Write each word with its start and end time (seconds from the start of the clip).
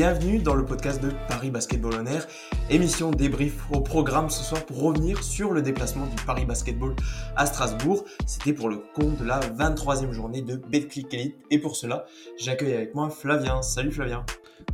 bienvenue 0.00 0.38
dans 0.38 0.54
le 0.54 0.64
podcast 0.64 1.02
de 1.02 1.10
Paris 1.28 1.50
Basketball 1.50 1.92
on 2.00 2.06
Air, 2.06 2.26
émission 2.70 3.10
débrief 3.10 3.70
au 3.70 3.82
programme 3.82 4.30
ce 4.30 4.42
soir 4.42 4.64
pour 4.64 4.80
revenir 4.80 5.22
sur 5.22 5.52
le 5.52 5.60
déplacement 5.60 6.06
du 6.06 6.16
Paris 6.24 6.46
Basketball 6.46 6.96
à 7.36 7.44
Strasbourg. 7.44 8.06
C'était 8.24 8.54
pour 8.54 8.70
le 8.70 8.78
compte 8.94 9.18
de 9.18 9.24
la 9.26 9.40
23e 9.40 10.12
journée 10.12 10.40
de 10.40 10.56
Betclic 10.56 11.12
Elite 11.12 11.36
et 11.50 11.58
pour 11.58 11.76
cela, 11.76 12.06
j'accueille 12.38 12.72
avec 12.72 12.94
moi 12.94 13.10
Flavien. 13.10 13.60
Salut 13.60 13.92
Flavien. 13.92 14.24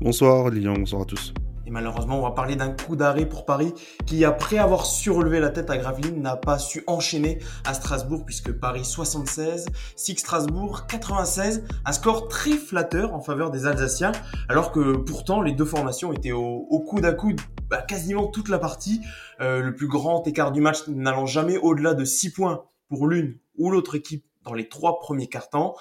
Bonsoir 0.00 0.48
Lilian, 0.48 0.74
bonsoir 0.74 1.02
à 1.02 1.06
tous. 1.06 1.34
Et 1.66 1.70
malheureusement, 1.70 2.20
on 2.20 2.22
va 2.22 2.30
parler 2.30 2.54
d'un 2.54 2.70
coup 2.70 2.94
d'arrêt 2.94 3.26
pour 3.26 3.44
Paris 3.44 3.74
qui, 4.06 4.24
après 4.24 4.56
avoir 4.56 4.86
surlevé 4.86 5.40
la 5.40 5.50
tête 5.50 5.68
à 5.68 5.76
Gravelines, 5.76 6.22
n'a 6.22 6.36
pas 6.36 6.58
su 6.58 6.84
enchaîner 6.86 7.40
à 7.64 7.74
Strasbourg 7.74 8.24
puisque 8.24 8.52
Paris 8.52 8.84
76, 8.84 9.66
Six 9.96 10.16
Strasbourg 10.16 10.86
96, 10.86 11.64
un 11.84 11.92
score 11.92 12.28
très 12.28 12.52
flatteur 12.52 13.14
en 13.14 13.20
faveur 13.20 13.50
des 13.50 13.66
Alsaciens, 13.66 14.12
alors 14.48 14.70
que 14.70 14.96
pourtant 14.96 15.42
les 15.42 15.52
deux 15.52 15.64
formations 15.64 16.12
étaient 16.12 16.30
au, 16.30 16.84
coude 16.88 17.04
à 17.04 17.12
coude 17.12 17.40
bah, 17.68 17.82
quasiment 17.82 18.28
toute 18.28 18.48
la 18.48 18.60
partie, 18.60 19.00
euh, 19.40 19.60
le 19.60 19.74
plus 19.74 19.88
grand 19.88 20.24
écart 20.28 20.52
du 20.52 20.60
match 20.60 20.86
n'allant 20.86 21.26
jamais 21.26 21.58
au-delà 21.58 21.94
de 21.94 22.04
6 22.04 22.30
points 22.30 22.62
pour 22.88 23.08
l'une 23.08 23.38
ou 23.58 23.70
l'autre 23.72 23.96
équipe 23.96 24.24
dans 24.44 24.54
les 24.54 24.68
trois 24.68 25.00
premiers 25.00 25.26
quarts-temps. 25.26 25.74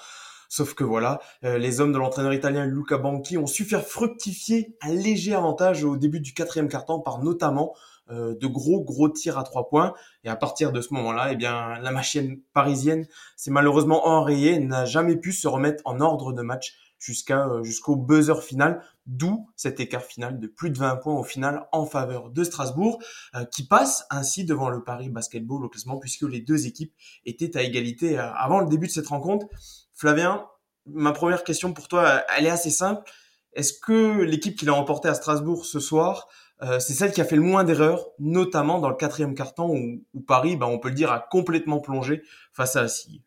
Sauf 0.55 0.73
que 0.73 0.85
voilà, 0.85 1.19
euh, 1.43 1.57
les 1.57 1.81
hommes 1.81 1.91
de 1.91 1.97
l'entraîneur 1.97 2.31
italien 2.33 2.65
Luca 2.65 2.97
Banchi 2.97 3.37
ont 3.37 3.45
su 3.45 3.65
faire 3.65 3.85
fructifier 3.85 4.73
un 4.81 4.93
léger 4.93 5.33
avantage 5.33 5.83
au 5.83 5.97
début 5.97 6.21
du 6.21 6.33
quatrième 6.33 6.69
quart-temps 6.69 7.01
par 7.01 7.21
notamment 7.21 7.75
euh, 8.09 8.35
de 8.39 8.47
gros 8.47 8.81
gros 8.81 9.09
tirs 9.09 9.37
à 9.37 9.43
trois 9.43 9.67
points. 9.67 9.93
Et 10.23 10.29
à 10.29 10.37
partir 10.37 10.71
de 10.71 10.79
ce 10.79 10.93
moment-là, 10.93 11.33
eh 11.33 11.35
bien, 11.35 11.77
la 11.81 11.91
machine 11.91 12.39
parisienne 12.53 13.05
s'est 13.35 13.51
malheureusement 13.51 14.07
enrayée, 14.07 14.57
n'a 14.59 14.85
jamais 14.85 15.17
pu 15.17 15.33
se 15.33 15.49
remettre 15.49 15.81
en 15.83 15.99
ordre 15.99 16.31
de 16.31 16.41
match 16.41 16.73
jusqu'à 16.99 17.49
euh, 17.49 17.61
jusqu'au 17.61 17.97
buzzer 17.97 18.41
final, 18.41 18.81
d'où 19.07 19.49
cet 19.57 19.81
écart 19.81 20.03
final 20.03 20.39
de 20.39 20.47
plus 20.47 20.69
de 20.69 20.77
20 20.77 20.95
points 20.95 21.19
au 21.19 21.23
final 21.23 21.67
en 21.73 21.85
faveur 21.85 22.29
de 22.29 22.43
Strasbourg, 22.45 23.03
qui 23.51 23.67
passe 23.67 24.05
ainsi 24.09 24.45
devant 24.45 24.69
le 24.69 24.85
Paris 24.85 25.09
Basketball 25.09 25.65
au 25.65 25.67
classement 25.67 25.97
puisque 25.97 26.23
les 26.23 26.39
deux 26.39 26.65
équipes 26.65 26.93
étaient 27.25 27.57
à 27.57 27.61
égalité 27.61 28.17
avant 28.17 28.61
le 28.61 28.69
début 28.69 28.87
de 28.87 28.93
cette 28.93 29.07
rencontre. 29.07 29.47
Flavien, 29.95 30.45
ma 30.85 31.13
première 31.13 31.43
question 31.43 31.73
pour 31.73 31.87
toi, 31.87 32.23
elle 32.37 32.45
est 32.45 32.49
assez 32.49 32.69
simple. 32.69 33.09
Est-ce 33.53 33.73
que 33.73 34.21
l'équipe 34.21 34.57
qui 34.57 34.65
l'a 34.65 34.73
remporté 34.73 35.07
à 35.07 35.13
Strasbourg 35.13 35.65
ce 35.65 35.79
soir, 35.79 36.27
euh, 36.61 36.79
c'est 36.79 36.93
celle 36.93 37.11
qui 37.11 37.21
a 37.21 37.25
fait 37.25 37.37
le 37.37 37.41
moins 37.41 37.63
d'erreurs, 37.63 38.07
notamment 38.19 38.79
dans 38.79 38.89
le 38.89 38.95
quatrième 38.95 39.33
carton 39.33 39.75
où, 40.13 40.21
Paris, 40.21 40.57
bah, 40.57 40.67
on 40.67 40.79
peut 40.79 40.89
le 40.89 40.95
dire, 40.95 41.11
a 41.11 41.19
complètement 41.19 41.79
plongé 41.79 42.21
face 42.53 42.75
à 42.75 42.81
Assy 42.81 43.21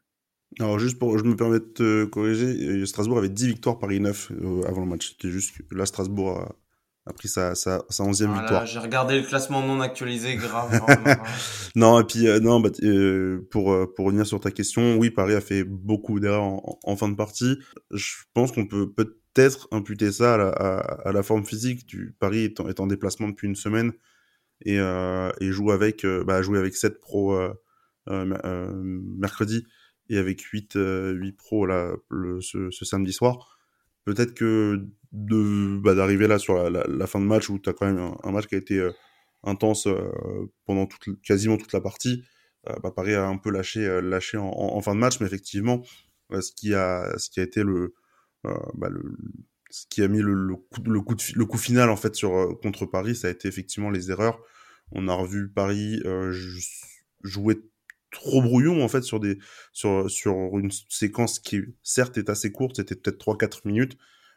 Alors 0.61 0.78
juste 0.78 0.98
pour, 0.98 1.19
je 1.19 1.24
me 1.24 1.36
permets 1.36 1.61
de 1.61 1.64
te 1.64 2.05
corriger, 2.05 2.46
euh, 2.46 2.86
Strasbourg 2.86 3.19
avait 3.19 3.28
10 3.28 3.48
victoires, 3.48 3.78
Paris 3.78 4.00
9 4.00 4.33
euh, 4.33 4.62
avant 4.66 4.80
le 4.80 4.86
match. 4.86 5.11
C'était 5.11 5.30
juste 5.30 5.55
là, 5.70 5.86
Strasbourg 5.86 6.39
a, 6.39 6.55
a 7.09 7.12
pris 7.12 7.28
sa, 7.28 7.55
sa, 7.55 7.84
sa 7.89 8.05
11e 8.05 8.39
victoire. 8.39 8.67
J'ai 8.67 8.78
regardé 8.78 9.19
le 9.19 9.27
classement 9.27 9.62
non 9.62 9.81
actualisé, 9.81 10.37
grave. 10.37 10.81
non, 11.75 12.01
et 12.01 12.05
puis, 12.05 12.28
euh, 12.28 12.39
non, 12.39 12.61
bah, 12.61 12.70
euh, 12.83 13.47
pour, 13.51 13.73
euh, 13.73 13.92
pour 13.92 14.06
revenir 14.06 14.27
sur 14.27 14.41
ta 14.41 14.51
question, 14.51 14.97
oui, 14.97 15.11
Paris 15.11 15.34
a 15.34 15.41
fait 15.41 15.64
beaucoup 15.64 16.20
d'erreurs 16.20 16.42
en, 16.42 16.79
en, 16.83 16.96
fin 16.96 17.08
de 17.08 17.17
partie. 17.17 17.58
Je 17.91 18.14
pense 18.35 18.52
qu'on 18.52 18.67
peut 18.67 18.92
peut-être 18.92 19.69
imputer 19.73 20.13
ça 20.13 20.35
à 20.35 20.36
la, 20.36 20.48
à, 20.48 21.13
la, 21.13 21.23
forme 21.23 21.46
physique 21.46 21.86
du 21.86 22.14
Paris 22.19 22.45
est 22.45 22.61
en, 22.61 22.69
est 22.69 22.80
en, 22.80 22.86
déplacement 22.86 23.29
depuis 23.29 23.48
une 23.48 23.57
semaine 23.57 23.92
et, 24.64 24.77
et 24.77 25.52
joue 25.52 25.70
avec, 25.70 26.05
bah, 26.27 26.42
jouer 26.42 26.58
avec 26.58 26.75
7 26.75 27.01
pros 27.01 27.39
mercredi 28.07 29.64
et 30.11 30.19
avec 30.19 30.42
8, 30.42 30.77
8 30.77 31.33
pros 31.33 31.67
là, 31.67 31.92
le, 32.11 32.40
ce, 32.40 32.70
ce 32.70 32.85
samedi 32.85 33.13
soir 33.13 33.58
peut-être 34.08 34.33
que 34.33 34.86
bah, 35.13 35.95
d'arriver 35.95 36.27
là 36.27 36.39
sur 36.39 36.70
la, 36.70 37.07
fin 37.07 37.20
de 37.20 37.27
match 37.27 37.51
où 37.51 37.58
tu 37.58 37.69
as 37.69 37.74
quand 37.74 37.86
même 37.86 38.14
un, 38.23 38.30
match 38.30 38.46
qui 38.46 38.55
a 38.55 38.58
été 38.58 38.79
euh, 38.79 38.92
intense 39.42 39.86
euh, 39.86 40.51
pendant 40.64 40.86
toute, 40.86 41.20
quasiment 41.20 41.58
toute 41.58 41.74
la 41.74 41.83
partie, 41.83 42.24
euh, 42.69 42.74
bah, 42.83 42.91
Paris 42.91 43.14
a 43.14 43.27
un 43.27 43.36
peu 43.36 43.51
lâché, 43.51 43.86
en, 44.39 44.80
fin 44.80 44.95
de 44.95 45.01
match, 45.01 45.20
mais 45.20 45.27
effectivement, 45.27 45.83
ce, 46.30 46.52
qui 46.52 46.74
a, 46.74 47.19
ce 47.19 47.29
qui 47.29 47.41
a 47.41 47.42
été 47.42 47.63
le, 47.63 47.95
bah, 48.45 48.89
ce 49.70 49.85
qui 49.91 50.02
a 50.02 50.08
mis 50.08 50.20
le, 50.20 50.57
coup, 50.57 50.80
le 51.35 51.45
coup 51.45 51.58
final 51.58 51.90
en 51.90 51.96
fait 51.96 52.14
sur 52.14 52.58
contre 52.63 52.86
Paris, 52.86 53.14
ça 53.14 53.29
a 53.29 53.30
été 53.30 53.46
effectivement 53.46 53.90
les 53.90 54.11
erreurs. 54.11 54.40
On 54.90 55.07
a 55.08 55.13
revu 55.13 55.51
Paris 55.51 56.02
jouer 57.23 57.61
trop 58.11 58.42
brouillon 58.42 58.83
en 58.83 58.89
fait 58.89 59.02
sur 59.02 59.20
des 59.20 59.39
sur 59.73 60.11
sur 60.11 60.35
une 60.58 60.70
séquence 60.89 61.39
qui 61.39 61.61
certes 61.83 62.19
est 62.19 62.30
assez 62.30 62.52
courte, 62.52 62.77
c'était 62.77 62.95
peut-être 62.95 63.19
3 63.19 63.36
4 63.39 63.67
minutes 63.67 63.96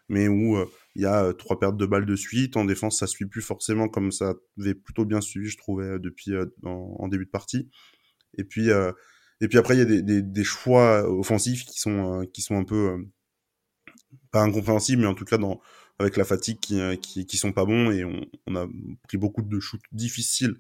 mais 0.10 0.28
où 0.28 0.58
euh, 0.58 0.66
il 0.96 1.04
y 1.04 1.06
a 1.06 1.24
euh, 1.24 1.34
trois 1.34 1.58
pertes 1.58 1.78
de 1.78 1.86
balles 1.86 2.06
de 2.06 2.16
suite. 2.18 2.58
En 2.58 2.66
défense 2.66 3.00
ça 3.00 3.08
suit 3.08 3.26
plus 3.26 3.42
forcément 3.42 3.88
comme 3.88 4.12
ça 4.12 4.34
avait 4.60 4.76
plutôt 4.76 5.06
bien 5.06 5.22
suivi 5.22 5.50
je 5.50 5.58
trouvais 5.58 5.86
euh, 5.86 6.00
depuis 6.00 6.34
en, 6.64 7.08
début 7.08 7.26
de 7.26 7.32
partie. 7.32 7.70
Et 8.38 8.44
puis 8.44 8.70
et 8.70 9.48
puis 9.48 9.58
après 9.58 9.76
il 9.76 9.80
y 9.80 9.82
a 9.82 9.86
des, 9.86 10.02
des, 10.02 10.22
des, 10.22 10.44
choix 10.44 11.10
offensifs 11.10 11.66
qui 11.66 11.80
sont 11.80 12.26
qui 12.34 12.42
sont 12.42 12.58
un 12.58 12.64
peu 12.64 12.98
pas 14.32 14.42
incompréhensibles 14.42 15.02
mais 15.02 15.08
en 15.08 15.16
tout 15.16 15.26
cas 15.26 15.38
dans 15.38 15.62
avec 16.00 16.18
la 16.18 16.26
fatigue 16.26 16.60
qui, 16.60 16.80
qui, 17.02 17.26
qui 17.26 17.38
sont 17.38 17.52
pas 17.54 17.66
bons. 17.66 17.92
Et 17.92 18.04
on 18.06 18.56
a 18.56 18.68
pris 19.08 19.18
beaucoup 19.18 19.42
de 19.42 19.60
shoots 19.60 19.82
difficiles 19.92 20.56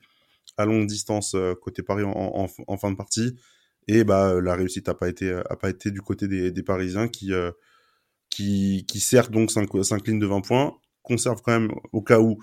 longue 0.65 0.87
distance 0.87 1.35
euh, 1.35 1.55
côté 1.55 1.83
Paris 1.83 2.03
en, 2.05 2.77
fin 2.77 2.91
de 2.91 2.97
partie. 2.97 3.35
Et 3.87 4.03
bah, 4.03 4.39
la 4.41 4.55
réussite 4.55 4.87
n'a 4.87 4.93
pas, 4.93 5.09
été, 5.09 5.31
a 5.31 5.55
pas 5.55 5.69
été 5.69 5.91
du 5.91 6.01
côté 6.01 6.27
des, 6.27 6.63
Parisiens 6.63 7.07
qui, 7.07 7.33
euh, 7.33 7.51
qui, 8.29 8.85
qui 8.87 8.99
certes 8.99 9.31
donc 9.31 9.51
s'inclinent 9.51 10.19
de 10.19 10.27
20 10.27 10.41
points, 10.41 10.77
conservent 11.01 11.41
quand 11.41 11.59
même 11.59 11.71
au 11.91 12.01
cas 12.01 12.19
où 12.19 12.37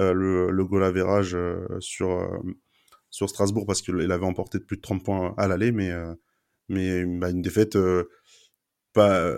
euh, 0.00 0.12
le, 0.12 0.50
le 0.50 0.64
goal 0.64 0.82
average 0.82 1.36
sur, 1.78 2.28
sur 3.08 3.28
Strasbourg 3.28 3.66
parce 3.66 3.82
qu'il 3.82 4.10
avait 4.10 4.26
emporté 4.26 4.58
de 4.58 4.64
plus 4.64 4.76
de 4.76 4.82
30 4.82 5.04
points 5.04 5.34
à 5.38 5.46
l'aller, 5.46 5.70
mais, 5.70 5.92
mais 6.68 7.04
bah, 7.04 7.30
une 7.30 7.42
défaite 7.42 7.78
pas, 8.92 9.32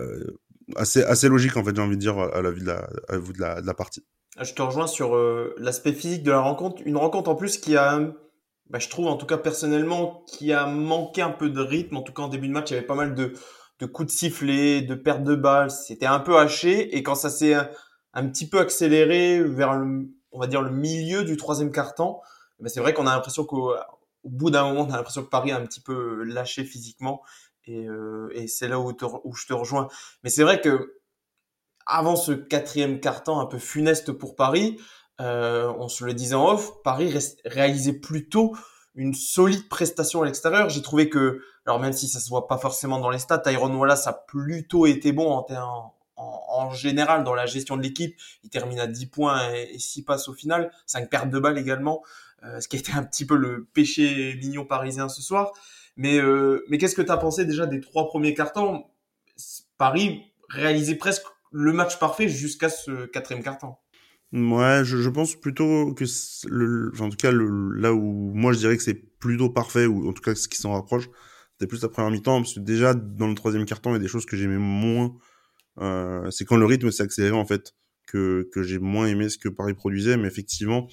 assez, 0.75 1.03
assez 1.03 1.29
logique 1.29 1.55
en 1.57 1.63
fait, 1.63 1.75
j'ai 1.75 1.81
envie 1.81 1.95
de 1.95 2.01
dire, 2.01 2.17
à 2.17 2.41
la 2.41 2.51
vue 2.51 2.61
de 2.61 2.67
la, 2.67 2.89
à 3.09 3.17
de 3.17 3.65
la, 3.65 3.73
partie. 3.73 4.03
Je 4.39 4.53
te 4.53 4.61
rejoins 4.61 4.87
sur 4.87 5.15
euh, 5.15 5.53
l'aspect 5.57 5.93
physique 5.93 6.23
de 6.23 6.31
la 6.31 6.39
rencontre. 6.39 6.81
Une 6.85 6.97
rencontre 6.97 7.29
en 7.29 7.35
plus 7.35 7.57
qui 7.57 7.77
a, 7.77 7.99
bah, 8.73 8.79
je 8.79 8.89
trouve 8.89 9.05
en 9.05 9.17
tout 9.17 9.27
cas 9.27 9.37
personnellement, 9.37 10.25
qui 10.27 10.51
a 10.51 10.65
manqué 10.65 11.21
un 11.21 11.29
peu 11.29 11.51
de 11.51 11.61
rythme. 11.61 11.95
En 11.95 12.01
tout 12.01 12.11
cas 12.11 12.23
en 12.23 12.27
début 12.27 12.47
de 12.47 12.53
match, 12.53 12.71
il 12.71 12.73
y 12.73 12.77
avait 12.77 12.87
pas 12.87 12.95
mal 12.95 13.13
de, 13.13 13.33
de 13.79 13.85
coups 13.85 14.11
de 14.11 14.17
sifflet, 14.17 14.81
de 14.81 14.95
pertes 14.95 15.23
de 15.23 15.35
balles. 15.35 15.69
C'était 15.69 16.07
un 16.07 16.19
peu 16.19 16.39
haché. 16.39 16.97
Et 16.97 17.03
quand 17.03 17.13
ça 17.13 17.29
s'est 17.29 17.53
un, 17.53 18.27
petit 18.27 18.49
peu 18.49 18.59
accéléré 18.59 19.43
vers, 19.43 19.73
le, 19.75 20.09
on 20.31 20.39
va 20.39 20.47
dire, 20.47 20.63
le 20.63 20.71
milieu 20.71 21.23
du 21.23 21.37
troisième 21.37 21.71
quart-temps, 21.71 22.21
bah, 22.59 22.67
c'est 22.67 22.79
vrai 22.79 22.93
qu'on 22.95 23.05
a 23.05 23.13
l'impression 23.13 23.45
qu'au 23.45 23.75
au 24.23 24.29
bout 24.29 24.49
d'un 24.49 24.63
moment, 24.63 24.87
on 24.89 24.91
a 24.91 24.97
l'impression 24.97 25.21
que 25.21 25.29
Paris 25.29 25.51
a 25.51 25.57
un 25.57 25.65
petit 25.65 25.81
peu 25.81 26.23
lâché 26.23 26.63
physiquement. 26.63 27.21
Et, 27.65 27.85
euh, 27.87 28.29
et 28.33 28.47
c'est 28.47 28.67
là 28.67 28.79
où, 28.79 28.89
je 28.89 29.45
te 29.45 29.53
rejoins. 29.53 29.87
Mais 30.23 30.31
c'est 30.31 30.43
vrai 30.43 30.59
que 30.61 30.99
avant 31.85 32.15
ce 32.15 32.31
quatrième 32.31 32.99
carton 32.99 33.39
un 33.39 33.45
peu 33.45 33.59
funeste 33.59 34.13
pour 34.13 34.35
Paris, 34.35 34.79
euh, 35.21 35.71
on 35.77 35.89
se 35.89 36.03
le 36.05 36.13
disait 36.13 36.35
en 36.35 36.53
off, 36.53 36.81
Paris 36.83 37.13
réalisait 37.45 37.93
plutôt 37.93 38.55
une 38.95 39.13
solide 39.13 39.67
prestation 39.69 40.21
à 40.21 40.25
l'extérieur. 40.25 40.69
J'ai 40.69 40.81
trouvé 40.81 41.09
que, 41.09 41.41
alors 41.65 41.79
même 41.79 41.93
si 41.93 42.07
ça 42.07 42.19
se 42.19 42.29
voit 42.29 42.47
pas 42.47 42.57
forcément 42.57 42.99
dans 42.99 43.09
les 43.09 43.19
stats, 43.19 43.39
Tyrone 43.39 43.75
Wallace 43.75 44.07
a 44.07 44.13
plutôt 44.13 44.85
été 44.85 45.11
bon 45.11 45.31
en, 45.31 45.93
en, 46.15 46.71
général 46.71 47.23
dans 47.23 47.33
la 47.33 47.45
gestion 47.45 47.77
de 47.77 47.81
l'équipe. 47.81 48.15
Il 48.43 48.49
termine 48.49 48.79
à 48.79 48.87
10 48.87 49.07
points 49.07 49.51
et, 49.53 49.79
6 49.79 50.03
passes 50.03 50.27
au 50.27 50.33
final, 50.33 50.71
5 50.85 51.09
pertes 51.09 51.29
de 51.29 51.39
balles 51.39 51.57
également, 51.57 52.03
euh, 52.43 52.59
ce 52.59 52.67
qui 52.67 52.75
a 52.75 52.79
été 52.79 52.91
un 52.93 53.03
petit 53.03 53.25
peu 53.25 53.35
le 53.35 53.65
péché 53.73 54.35
mignon 54.35 54.65
parisien 54.65 55.09
ce 55.09 55.21
soir. 55.21 55.51
Mais, 55.95 56.17
euh, 56.19 56.63
mais 56.69 56.77
qu'est-ce 56.77 56.95
que 56.95 57.01
tu 57.01 57.11
as 57.11 57.17
pensé 57.17 57.45
déjà 57.45 57.65
des 57.65 57.79
trois 57.79 58.07
premiers 58.07 58.33
cartons? 58.33 58.85
Paris 59.77 60.31
réalisait 60.49 60.95
presque 60.95 61.25
le 61.51 61.71
match 61.73 61.99
parfait 61.99 62.27
jusqu'à 62.29 62.69
ce 62.69 63.05
quatrième 63.05 63.43
carton. 63.43 63.75
Ouais, 64.33 64.81
je, 64.83 64.97
je, 64.97 65.09
pense 65.09 65.35
plutôt 65.35 65.93
que, 65.93 66.05
le, 66.47 66.89
enfin, 66.91 67.05
en 67.05 67.09
tout 67.09 67.17
cas, 67.17 67.31
le, 67.31 67.71
là 67.75 67.93
où 67.93 68.33
moi 68.33 68.51
je 68.51 68.57
dirais 68.57 68.75
que 68.77 68.81
c'est 68.83 68.95
plutôt 68.95 69.49
parfait, 69.51 69.85
ou 69.85 70.09
en 70.09 70.13
tout 70.13 70.23
cas 70.23 70.33
ce 70.33 70.47
qui 70.47 70.57
s'en 70.57 70.73
rapproche, 70.73 71.07
c'était 71.51 71.67
plus 71.67 71.83
la 71.83 71.89
première 71.89 72.09
mi-temps, 72.09 72.41
parce 72.41 72.55
que 72.55 72.59
déjà 72.59 72.95
dans 72.95 73.27
le 73.27 73.35
troisième 73.35 73.65
carton, 73.65 73.91
il 73.91 73.93
y 73.93 73.95
a 73.97 73.99
des 73.99 74.07
choses 74.07 74.25
que 74.25 74.35
j'aimais 74.35 74.57
moins. 74.57 75.13
Euh, 75.79 76.31
c'est 76.31 76.45
quand 76.45 76.57
le 76.57 76.65
rythme 76.65 76.89
s'est 76.91 77.03
accéléré 77.03 77.35
en 77.35 77.45
fait, 77.45 77.75
que, 78.07 78.49
que 78.51 78.63
j'ai 78.63 78.79
moins 78.79 79.05
aimé 79.05 79.29
ce 79.29 79.37
que 79.37 79.49
Paris 79.49 79.75
produisait, 79.75 80.17
mais 80.17 80.27
effectivement, 80.27 80.87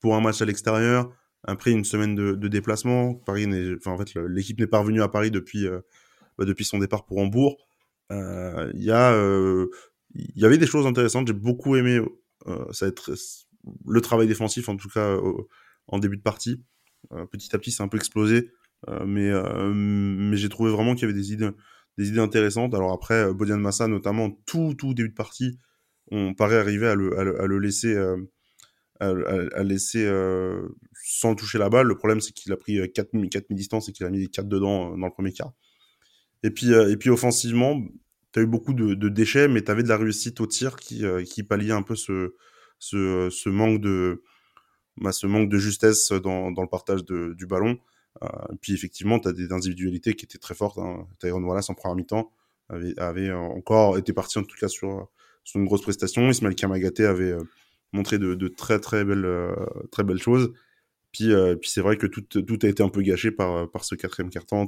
pour 0.00 0.16
un 0.16 0.20
match 0.20 0.42
à 0.42 0.44
l'extérieur, 0.44 1.12
après 1.44 1.70
une 1.70 1.84
semaine 1.84 2.16
de, 2.16 2.34
de 2.34 2.48
déplacement, 2.48 3.14
Paris 3.14 3.46
n'est, 3.46 3.76
enfin 3.76 3.92
en 3.92 3.98
fait, 3.98 4.14
l'équipe 4.28 4.58
n'est 4.58 4.66
pas 4.66 4.80
revenue 4.80 5.02
à 5.02 5.08
Paris 5.08 5.30
depuis, 5.30 5.66
euh, 5.66 5.80
bah, 6.38 6.44
depuis 6.44 6.64
son 6.64 6.78
départ 6.78 7.06
pour 7.06 7.18
Hambourg. 7.18 7.56
Euh, 8.10 8.70
il 8.74 8.82
y 8.82 8.90
a 8.90 9.12
euh, 9.12 9.68
il 10.14 10.38
y 10.40 10.44
avait 10.44 10.58
des 10.58 10.66
choses 10.66 10.86
intéressantes. 10.86 11.28
J'ai 11.28 11.32
beaucoup 11.32 11.76
aimé 11.76 12.00
euh, 12.46 12.72
ça 12.72 12.86
être 12.86 13.14
le 13.86 14.00
travail 14.00 14.26
défensif, 14.26 14.68
en 14.68 14.76
tout 14.76 14.88
cas 14.88 15.18
en 15.86 15.98
début 15.98 16.16
de 16.16 16.22
partie. 16.22 16.62
Euh, 17.12 17.26
petit 17.26 17.54
à 17.54 17.58
petit, 17.58 17.70
c'est 17.70 17.82
un 17.82 17.88
peu 17.88 17.96
explosé, 17.96 18.50
euh, 18.88 19.04
mais 19.06 19.30
mais 19.74 20.36
j'ai 20.36 20.48
trouvé 20.48 20.70
vraiment 20.70 20.94
qu'il 20.94 21.02
y 21.02 21.10
avait 21.10 21.18
des 21.18 21.32
idées 21.32 21.50
des 21.98 22.08
idées 22.08 22.20
intéressantes. 22.20 22.74
Alors 22.74 22.92
après, 22.92 23.32
Bodian 23.34 23.58
Massa, 23.58 23.86
notamment 23.86 24.30
tout 24.46 24.74
tout 24.74 24.94
début 24.94 25.10
de 25.10 25.14
partie, 25.14 25.58
on 26.10 26.34
paraît 26.34 26.58
arriver 26.58 26.86
à 26.88 26.94
le, 26.94 27.18
à 27.18 27.46
le, 27.46 27.58
laisser, 27.58 27.96
à, 29.00 29.62
laisser 29.62 30.10
sans 31.04 31.34
toucher 31.34 31.58
la 31.58 31.68
balle. 31.68 31.86
Le 31.86 31.96
problème, 31.96 32.20
c'est 32.20 32.32
qu'il 32.32 32.52
a 32.52 32.56
pris 32.56 32.80
4, 32.92 33.10
4 33.28 33.50
mi-distance 33.50 33.88
et 33.88 33.92
qu'il 33.92 34.06
a 34.06 34.10
mis 34.10 34.28
4 34.30 34.48
dedans 34.48 34.96
dans 34.96 35.06
le 35.06 35.12
premier 35.12 35.32
quart. 35.32 35.52
Et 36.42 36.50
puis, 36.50 36.72
et 36.72 36.96
puis 36.96 37.10
offensivement, 37.10 37.82
tu 38.32 38.40
as 38.40 38.42
eu 38.42 38.46
beaucoup 38.46 38.74
de, 38.74 39.08
déchets, 39.08 39.48
mais 39.48 39.62
tu 39.62 39.70
avais 39.70 39.82
de 39.82 39.88
la 39.88 39.96
réussite 39.96 40.40
au 40.40 40.46
tir 40.46 40.76
qui, 40.76 41.04
qui 41.26 41.42
palliait 41.42 41.72
un 41.72 41.82
peu 41.82 41.96
ce, 41.96 42.34
ce, 42.78 43.28
ce 43.30 43.48
manque 43.48 43.80
de, 43.80 44.22
bah, 44.96 45.12
ce 45.12 45.26
manque 45.26 45.48
de 45.48 45.58
justesse 45.58 46.12
dans, 46.12 46.50
dans 46.50 46.62
le 46.62 46.68
partage 46.68 47.04
de, 47.04 47.34
du 47.34 47.46
ballon. 47.46 47.78
Euh, 48.22 48.28
puis 48.60 48.74
effectivement, 48.74 49.18
tu 49.18 49.28
as 49.28 49.32
des 49.32 49.52
individualités 49.52 50.14
qui 50.14 50.24
étaient 50.24 50.38
très 50.38 50.54
fortes. 50.54 50.78
Hein. 50.78 51.06
Tyrone 51.20 51.44
Wallace 51.44 51.70
en 51.70 51.74
première 51.74 51.96
mi-temps 51.96 52.32
avait, 52.68 53.32
encore 53.32 53.98
été 53.98 54.12
parti 54.12 54.38
en 54.38 54.44
tout 54.44 54.56
cas 54.56 54.68
sur, 54.68 55.08
sur 55.44 55.60
une 55.60 55.66
grosse 55.66 55.82
prestation. 55.82 56.28
Ismaël 56.30 56.54
Kamagaté 56.54 57.04
avait 57.04 57.32
euh, 57.32 57.42
montré 57.92 58.18
de, 58.18 58.34
de, 58.34 58.48
très 58.48 58.78
très 58.78 59.04
belles, 59.04 59.24
euh, 59.24 59.54
très 59.90 60.04
belles 60.04 60.22
choses. 60.22 60.52
Puis, 61.12 61.32
euh, 61.32 61.56
puis 61.56 61.68
c'est 61.70 61.80
vrai 61.80 61.96
que 61.96 62.06
tout, 62.06 62.22
tout 62.22 62.58
a 62.62 62.68
été 62.68 62.82
un 62.82 62.88
peu 62.88 63.02
gâché 63.02 63.32
par, 63.32 63.68
par 63.70 63.84
ce 63.84 63.96
quatrième 63.96 64.30
carton, 64.30 64.66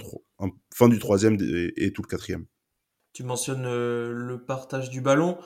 fin 0.74 0.88
du 0.88 0.98
troisième 0.98 1.36
et, 1.40 1.92
tout 1.92 2.02
le 2.02 2.08
quatrième. 2.08 2.46
Tu 3.12 3.24
mentionnes 3.24 3.64
le 3.64 4.44
partage 4.46 4.90
du 4.90 5.00
ballon 5.00 5.38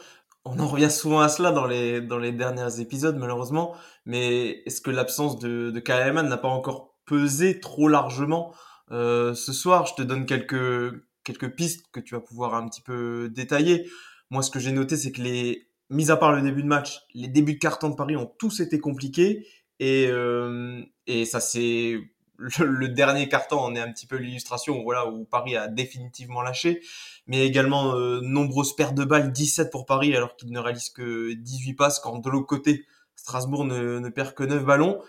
on 0.47 0.61
en 0.61 0.69
revient 0.69 0.91
souvent 0.91 1.21
à 1.21 1.29
cela 1.29 1.51
dans 1.51 1.67
les, 1.67 2.01
dans 2.01 2.19
les 2.19 2.33
derniers 2.33 2.81
épisodes, 2.81 3.17
malheureusement. 3.17 3.75
Mais 4.05 4.63
est-ce 4.65 4.81
que 4.81 4.91
l'absence 4.91 5.39
de, 5.39 5.71
de 5.71 6.23
n'a 6.23 6.37
pas 6.37 6.49
encore 6.49 6.95
pesé 7.05 7.59
trop 7.59 7.89
largement 7.89 8.55
euh, 8.93 9.35
ce 9.35 9.53
soir? 9.53 9.87
Je 9.87 9.95
te 9.95 10.03
donne 10.03 10.25
quelques, 10.25 10.95
quelques 11.25 11.55
pistes 11.57 11.87
que 11.91 11.99
tu 11.99 12.15
vas 12.15 12.21
pouvoir 12.21 12.55
un 12.55 12.69
petit 12.69 12.81
peu 12.81 13.29
détailler. 13.29 13.91
Moi, 14.31 14.43
ce 14.43 14.51
que 14.51 14.61
j'ai 14.61 14.71
noté, 14.71 14.97
c'est 14.97 15.11
que 15.11 15.21
les, 15.21 15.69
mis 15.91 16.13
à 16.13 16.17
part 16.17 16.33
le 16.33 16.43
début 16.43 16.63
de 16.63 16.69
match, 16.69 17.01
les 17.13 17.29
débuts 17.29 17.55
de 17.55 17.59
carton 17.59 17.89
de 17.89 17.97
Paris 17.97 18.17
ont 18.17 18.33
tous 18.39 18.61
été 18.61 18.79
compliqués. 18.79 19.49
Et, 19.81 20.07
euh, 20.09 20.81
et 21.09 21.25
ça 21.25 21.41
s'est 21.41 21.99
le, 22.39 22.89
dernier 22.89 23.29
carton 23.29 23.59
en 23.59 23.75
est 23.75 23.81
un 23.81 23.91
petit 23.91 24.07
peu 24.07 24.17
l'illustration 24.17 24.83
voilà 24.83 25.07
où 25.07 25.25
Paris 25.25 25.57
a 25.57 25.69
définitivement 25.69 26.43
lâché. 26.43 26.83
Mais 27.27 27.47
également 27.47 27.95
euh, 27.95 28.21
nombreuses 28.21 28.75
pertes 28.77 28.95
de 28.95 29.05
balles 29.05 29.33
17 29.33 29.71
pour 29.71 29.87
Paris 29.87 30.15
alors 30.15 30.37
qu'il 30.37 30.53
ne 30.53 30.59
réalise 30.59 30.91
que 30.91 31.33
18 31.33 31.75
passes 31.75 31.99
quand 31.99 32.19
de 32.19 32.31
l'autre 32.31 32.47
côté 32.47 32.85
Strasbourg 33.17 33.65
ne, 33.65 33.99
ne, 33.99 34.09
perd 34.09 34.35
que 34.35 34.45
9 34.45 34.65
ballons. 34.65 35.01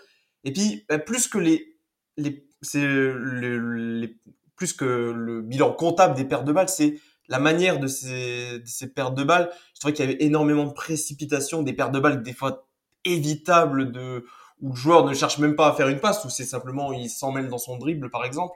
Et 0.44 0.52
puis 0.52 0.84
bah, 0.88 0.98
plus 0.98 1.28
que 1.28 1.38
les 1.38 1.76
les 2.16 2.44
c'est 2.62 2.82
le, 2.82 4.16
plus 4.56 4.72
que 4.72 4.84
le 4.84 5.42
bilan 5.42 5.72
comptable 5.72 6.16
des 6.16 6.24
pertes 6.24 6.44
de 6.44 6.52
balles 6.52 6.68
c'est 6.68 6.98
la 7.28 7.38
manière 7.38 7.78
de 7.78 7.86
ces, 7.86 8.58
de 8.58 8.66
ces 8.66 8.88
pertes 8.88 9.14
de 9.14 9.22
balles. 9.22 9.50
Je 9.74 9.80
trouvais 9.80 9.92
qu'il 9.92 10.04
y 10.04 10.08
avait 10.08 10.22
énormément 10.24 10.64
de 10.64 10.72
précipitation 10.72 11.62
des 11.62 11.74
pertes 11.74 11.92
de 11.92 12.00
balles 12.00 12.22
des 12.22 12.32
fois 12.32 12.66
évitables 13.04 13.92
de 13.92 14.24
où 14.60 14.70
le 14.70 14.76
joueur 14.76 15.04
ne 15.06 15.14
cherche 15.14 15.38
même 15.38 15.54
pas 15.54 15.68
à 15.68 15.74
faire 15.74 15.88
une 15.88 16.00
passe, 16.00 16.24
ou 16.24 16.30
c'est 16.30 16.44
simplement 16.44 16.92
il 16.92 17.08
s'en 17.08 17.32
mêle 17.32 17.48
dans 17.48 17.58
son 17.58 17.78
dribble 17.78 18.10
par 18.10 18.24
exemple. 18.24 18.54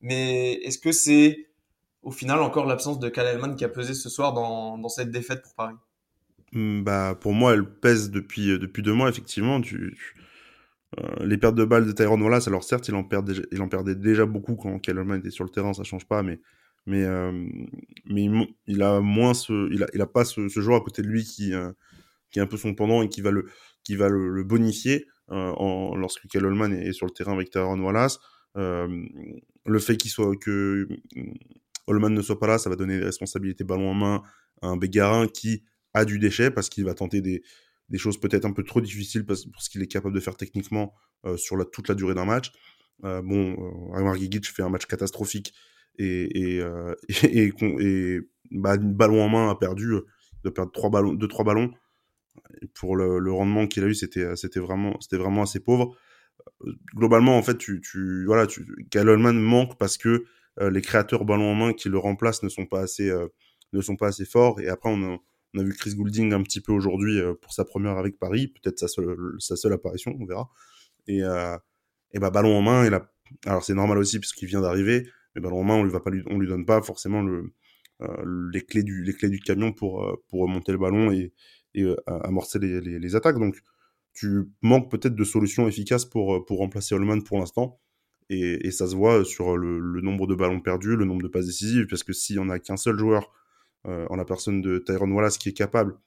Mais 0.00 0.54
est-ce 0.64 0.78
que 0.78 0.92
c'est 0.92 1.48
au 2.02 2.10
final 2.10 2.40
encore 2.40 2.66
l'absence 2.66 2.98
de 2.98 3.08
Kalelman 3.08 3.54
qui 3.54 3.64
a 3.64 3.68
pesé 3.68 3.94
ce 3.94 4.08
soir 4.08 4.32
dans, 4.32 4.88
cette 4.88 5.10
défaite 5.10 5.42
pour 5.42 5.54
Paris? 5.54 5.74
Hmm, 6.52 6.82
bah, 6.82 7.16
Pour 7.18 7.32
moi, 7.32 7.54
elle 7.54 7.64
pèse 7.64 8.10
depuis, 8.10 8.50
euh, 8.50 8.58
depuis 8.58 8.82
deux 8.82 8.92
mois, 8.92 9.08
effectivement. 9.08 9.60
Euh, 9.60 11.24
les 11.24 11.38
pertes 11.38 11.54
de 11.54 11.64
balles 11.64 11.86
de 11.86 11.92
Tyrone 11.92 12.20
Wallace, 12.20 12.48
alors 12.48 12.64
certes, 12.64 12.88
il 12.88 12.94
en, 12.94 13.04
perd 13.04 13.32
il 13.50 13.62
en 13.62 13.68
perdait 13.68 13.94
déjà 13.94 14.26
beaucoup 14.26 14.56
quand 14.56 14.78
Kalelman 14.78 15.20
était 15.20 15.30
sur 15.30 15.44
le 15.44 15.50
terrain, 15.50 15.72
ça 15.72 15.84
change 15.84 16.06
pas, 16.06 16.22
mais, 16.22 16.40
mais, 16.84 17.04
euh, 17.04 17.32
mais 18.04 18.28
il, 18.66 18.82
a 18.82 19.00
moins 19.00 19.32
ce, 19.32 19.72
il 19.72 19.84
a, 19.84 19.86
il 19.94 20.02
a 20.02 20.06
pas 20.06 20.26
ce, 20.26 20.48
ce 20.48 20.60
joueur 20.60 20.78
à 20.78 20.84
côté 20.84 21.00
de 21.00 21.06
lui 21.06 21.24
qui, 21.24 21.52
qui 22.30 22.38
est 22.38 22.42
un 22.42 22.46
peu 22.46 22.58
son 22.58 22.74
pendant 22.74 23.00
et 23.00 23.08
qui 23.08 23.22
va 23.22 23.30
le, 23.30 23.46
qui 23.84 23.96
va 23.96 24.10
le 24.10 24.42
bonifier. 24.44 25.06
Euh, 25.32 25.96
lorsque 25.96 26.26
Kyle 26.28 26.44
est, 26.44 26.92
sur 26.92 27.06
le 27.06 27.12
terrain 27.12 27.32
avec 27.32 27.50
Tyrone 27.50 27.80
Wallace. 27.80 28.18
Euh, 28.58 29.06
le 29.64 29.78
fait 29.78 29.96
qu'il 29.96 30.10
soit 30.10 30.36
que 30.36 30.86
Holman 31.86 32.10
ne 32.10 32.22
soit 32.22 32.38
pas 32.38 32.46
là, 32.46 32.58
ça 32.58 32.68
va 32.68 32.76
donner 32.76 32.98
des 32.98 33.04
responsabilités 33.04 33.64
ballon 33.64 33.90
en 33.90 33.94
main 33.94 34.22
à 34.60 34.68
un 34.68 34.76
Bégarin 34.76 35.26
qui 35.26 35.64
a 35.94 36.04
du 36.04 36.18
déchet 36.18 36.50
parce 36.50 36.68
qu'il 36.68 36.84
va 36.84 36.94
tenter 36.94 37.20
des, 37.20 37.42
choses 37.96 38.18
peut-être 38.18 38.44
un 38.46 38.52
peu 38.52 38.64
trop 38.64 38.80
difficiles 38.80 39.26
pour 39.26 39.36
ce 39.36 39.70
qu'il 39.70 39.82
est 39.82 39.86
capable 39.86 40.14
de 40.14 40.20
faire 40.20 40.36
techniquement 40.36 40.94
euh, 41.26 41.36
sur 41.36 41.58
toute 41.70 41.88
la 41.88 41.94
durée 41.94 42.14
d'un 42.14 42.24
match. 42.24 42.52
Euh, 43.04 43.20
bon, 43.22 43.52
euh, 43.52 43.98
Aymar 43.98 44.14
Gigic 44.16 44.46
fait 44.46 44.62
un 44.62 44.70
match 44.70 44.86
catastrophique 44.86 45.52
et 45.98 46.60
bah, 48.50 48.76
ballon 48.78 49.22
en 49.22 49.28
main 49.28 49.50
a 49.50 49.54
perdu, 49.54 49.94
de 50.42 50.50
perdre 50.50 50.72
trois 50.72 50.88
ballons, 50.88 51.12
deux 51.12 51.28
trois 51.28 51.44
ballons 51.44 51.70
pour 52.74 52.96
le, 52.96 53.32
rendement 53.32 53.66
qu'il 53.66 53.84
a 53.84 53.86
eu, 53.86 53.94
c'était 53.94 54.36
c'était 54.36 54.60
vraiment 54.60 54.96
c'était 55.00 55.16
vraiment 55.16 55.42
assez 55.42 55.60
pauvre. 55.60 55.96
Euh, 56.66 56.72
globalement, 56.94 57.36
en 57.36 57.42
fait, 57.42 57.58
tu, 57.58 57.80
tu 57.80 58.24
voilà, 58.26 58.46
tu, 58.46 58.64
manque 58.94 59.78
parce 59.78 59.96
que 59.96 60.24
euh, 60.60 60.70
les 60.70 60.82
créateurs 60.82 61.24
ballon 61.24 61.50
en 61.52 61.54
main 61.54 61.72
qui 61.72 61.88
le 61.88 61.98
remplacent 61.98 62.42
ne 62.42 62.48
sont 62.48 62.66
pas 62.66 62.80
assez 62.80 63.10
euh, 63.10 63.28
ne 63.72 63.80
sont 63.80 63.96
pas 63.96 64.08
assez 64.08 64.24
forts. 64.24 64.60
Et 64.60 64.68
après, 64.68 64.90
on 64.90 65.14
a, 65.14 65.62
vu 65.62 65.74
Chris 65.74 65.94
Goulding 65.94 66.32
un 66.32 66.42
petit 66.42 66.60
peu 66.60 66.72
aujourd'hui 66.72 67.20
pour 67.42 67.52
sa 67.52 67.64
première 67.64 67.98
avec 67.98 68.18
Paris, 68.18 68.48
peut-être 68.48 68.78
sa 68.78 68.88
seule 68.88 69.16
sa 69.38 69.56
seule 69.56 69.72
apparition, 69.72 70.16
on 70.18 70.26
verra. 70.26 70.50
Et 71.08 71.20
et 72.14 72.18
bah 72.18 72.30
ballon 72.30 72.56
en 72.56 72.62
main, 72.62 72.90
alors 73.46 73.64
c'est 73.64 73.74
normal 73.74 73.98
aussi 73.98 74.18
parce 74.18 74.32
qu'il 74.32 74.48
vient 74.48 74.60
d'arriver, 74.60 75.08
mais 75.34 75.40
ballon 75.40 75.60
en 75.60 75.64
main, 75.64 75.74
on 75.74 75.84
lui 75.84 75.90
va 75.90 76.00
pas 76.00 76.10
lui 76.10 76.22
on 76.26 76.38
lui 76.38 76.48
donne 76.48 76.66
pas 76.66 76.82
forcément 76.82 77.22
le 77.22 77.52
les 78.52 78.62
clés 78.62 78.82
du 78.82 79.04
les 79.04 79.12
clés 79.12 79.28
du 79.28 79.40
camion 79.40 79.72
pour 79.72 80.18
pour 80.28 80.40
remonter 80.40 80.72
le 80.72 80.78
ballon 80.78 81.12
et 81.12 81.32
et 81.74 81.82
euh, 81.82 81.96
amorcer 82.06 82.58
les, 82.58 83.16
attaques. 83.16 83.38
Donc, 83.38 83.62
tu 84.12 84.50
manques 84.60 84.90
peut-être 84.90 85.14
de 85.14 85.24
solutions 85.24 85.66
efficaces 85.68 86.04
pour, 86.04 86.34
euh, 86.34 86.44
remplacer 86.50 86.94
Holman 86.94 87.22
pour 87.22 87.38
l'instant. 87.38 87.80
Et, 88.28 88.70
ça 88.70 88.86
se 88.86 88.94
voit 88.94 89.24
sur 89.24 89.56
le, 89.58 90.00
nombre 90.00 90.26
de 90.26 90.34
ballons 90.34 90.60
perdus, 90.60 90.96
le 90.96 91.04
nombre 91.04 91.22
de 91.22 91.28
passes 91.28 91.46
décisives, 91.46 91.86
parce 91.86 92.02
que 92.02 92.12
s'il 92.12 92.36
n'y 92.36 92.42
en 92.42 92.48
a 92.48 92.58
qu'un 92.58 92.76
seul 92.78 92.98
joueur, 92.98 93.30
euh, 93.86 94.06
en 94.10 94.16
la 94.16 94.24
personne 94.24 94.62
de 94.62 94.78
Tyrone 94.78 95.12
Wallace, 95.12 95.38
qui 95.38 95.48
est 95.50 95.54
capable 95.54 95.98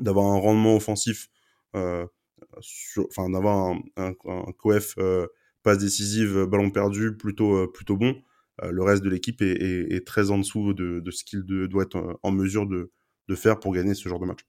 d'avoir 0.00 0.26
un 0.26 0.38
rendement 0.38 0.76
offensif, 0.76 1.28
enfin 1.74 3.30
d'avoir 3.30 3.76
un, 3.96 4.12
un, 4.26 4.52
coef 4.56 4.94
euh, 4.98 5.26
passe 5.62 5.78
décisive, 5.78 6.44
ballon 6.46 6.70
perdu 6.70 7.16
plutôt, 7.16 7.68
plutôt 7.68 7.96
bon, 7.96 8.20
le 8.62 8.82
reste 8.82 9.04
de 9.04 9.10
l'équipe 9.10 9.40
est, 9.40 10.06
très 10.06 10.30
en 10.30 10.38
dessous 10.38 10.74
de, 10.74 11.10
ce 11.10 11.24
qu'il 11.24 11.44
doit 11.44 11.84
être 11.84 12.18
en 12.22 12.32
mesure 12.32 12.66
de 12.66 13.34
faire 13.36 13.60
pour 13.60 13.72
gagner 13.72 13.94
ce 13.94 14.08
genre 14.08 14.18
de 14.18 14.26
match 14.26 14.40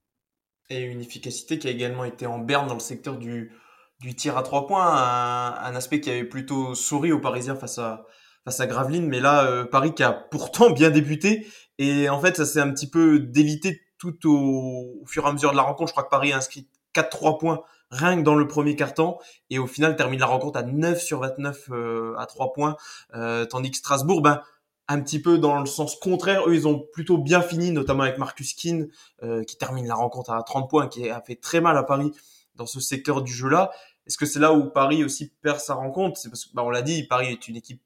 et 0.70 0.82
une 0.82 1.02
efficacité 1.02 1.60
qui 1.60 1.68
a 1.68 1.72
également 1.72 2.04
été 2.04 2.26
en 2.26 2.40
berne 2.40 2.68
dans 2.68 2.76
le 2.76 2.80
secteur 2.80 3.18
du, 3.18 3.52
du 4.00 4.16
tir 4.16 4.38
à 4.38 4.44
trois 4.44 4.68
points, 4.68 4.86
un, 4.86 5.76
aspect 5.76 6.00
qui 6.00 6.10
avait 6.10 6.24
plutôt 6.24 6.76
souri 6.76 7.12
aux 7.12 7.20
Parisiens 7.20 7.56
face 7.56 7.78
à 7.78 8.06
face 8.46 8.62
à 8.62 8.68
Gravelines, 8.68 9.08
mais 9.08 9.20
là 9.20 9.46
euh, 9.46 9.66
Paris 9.66 9.94
qui 9.94 10.02
a 10.02 10.14
pourtant 10.14 10.70
bien 10.70 10.90
débuté 10.90 11.46
et 11.78 12.08
en 12.08 12.20
fait 12.22 12.38
ça 12.38 12.46
s'est 12.46 12.62
un 12.62 12.72
petit 12.72 12.90
peu 12.90 13.20
délité 13.20 13.82
tout 13.98 14.18
au, 14.30 15.04
fur 15.06 15.26
et 15.26 15.28
à 15.28 15.34
mesure 15.34 15.52
de 15.52 15.58
la 15.58 15.64
rencontre. 15.64 15.90
Je 15.90 15.94
crois 15.94 16.04
que 16.04 16.10
Paris 16.10 16.32
a 16.32 16.38
inscrit 16.38 16.70
4-3 16.96 17.38
points 17.38 17.64
rien 17.92 18.18
que 18.18 18.22
dans 18.22 18.36
le 18.36 18.48
premier 18.48 18.76
quart-temps 18.76 19.20
et 19.50 19.60
au 19.60 19.68
final 19.68 19.96
termine 19.96 20.20
la 20.20 20.26
rencontre 20.28 20.60
à 20.60 20.64
9 20.64 21.02
sur 21.02 21.20
29 21.20 21.70
euh, 21.72 22.16
à 22.18 22.26
3 22.26 22.54
points, 22.54 22.76
euh, 23.16 23.46
tandis 23.46 23.72
que 23.72 23.78
Strasbourg, 23.78 24.22
ben 24.22 24.42
un 24.90 25.00
petit 25.02 25.22
peu 25.22 25.38
dans 25.38 25.60
le 25.60 25.68
sens 25.68 25.96
contraire. 25.96 26.50
Eux, 26.50 26.56
ils 26.56 26.68
ont 26.68 26.80
plutôt 26.80 27.20
bien 27.20 27.42
fini, 27.42 27.72
notamment 27.72 28.04
avec 28.04 28.18
Marcus 28.18 28.54
Keane, 28.54 28.90
euh, 29.22 29.44
qui 29.44 29.56
termine 29.56 29.88
la 29.88 29.94
rencontre 29.94 30.32
à 30.32 30.42
30 30.42 30.68
points, 30.68 30.88
qui 30.88 31.08
a 31.08 31.22
fait 31.22 31.36
très 31.36 31.62
mal 31.62 31.78
à 31.78 31.84
Paris 31.84 32.12
dans 32.56 32.66
ce 32.66 32.80
secteur 32.80 33.22
du 33.22 33.32
jeu-là. 33.32 33.72
Est-ce 34.08 34.18
que 34.18 34.26
c'est 34.26 34.40
là 34.40 34.52
où 34.52 34.68
Paris 34.72 35.04
aussi 35.04 35.32
perd 35.42 35.60
sa 35.60 35.76
rencontre? 35.76 36.20
C'est 36.20 36.30
parce 36.30 36.46
que, 36.46 36.56
bah, 36.56 36.64
on 36.66 36.72
l'a 36.72 36.82
dit, 36.82 37.04
Paris 37.04 37.28
est 37.28 37.48
une 37.48 37.56
équipe 37.56 37.82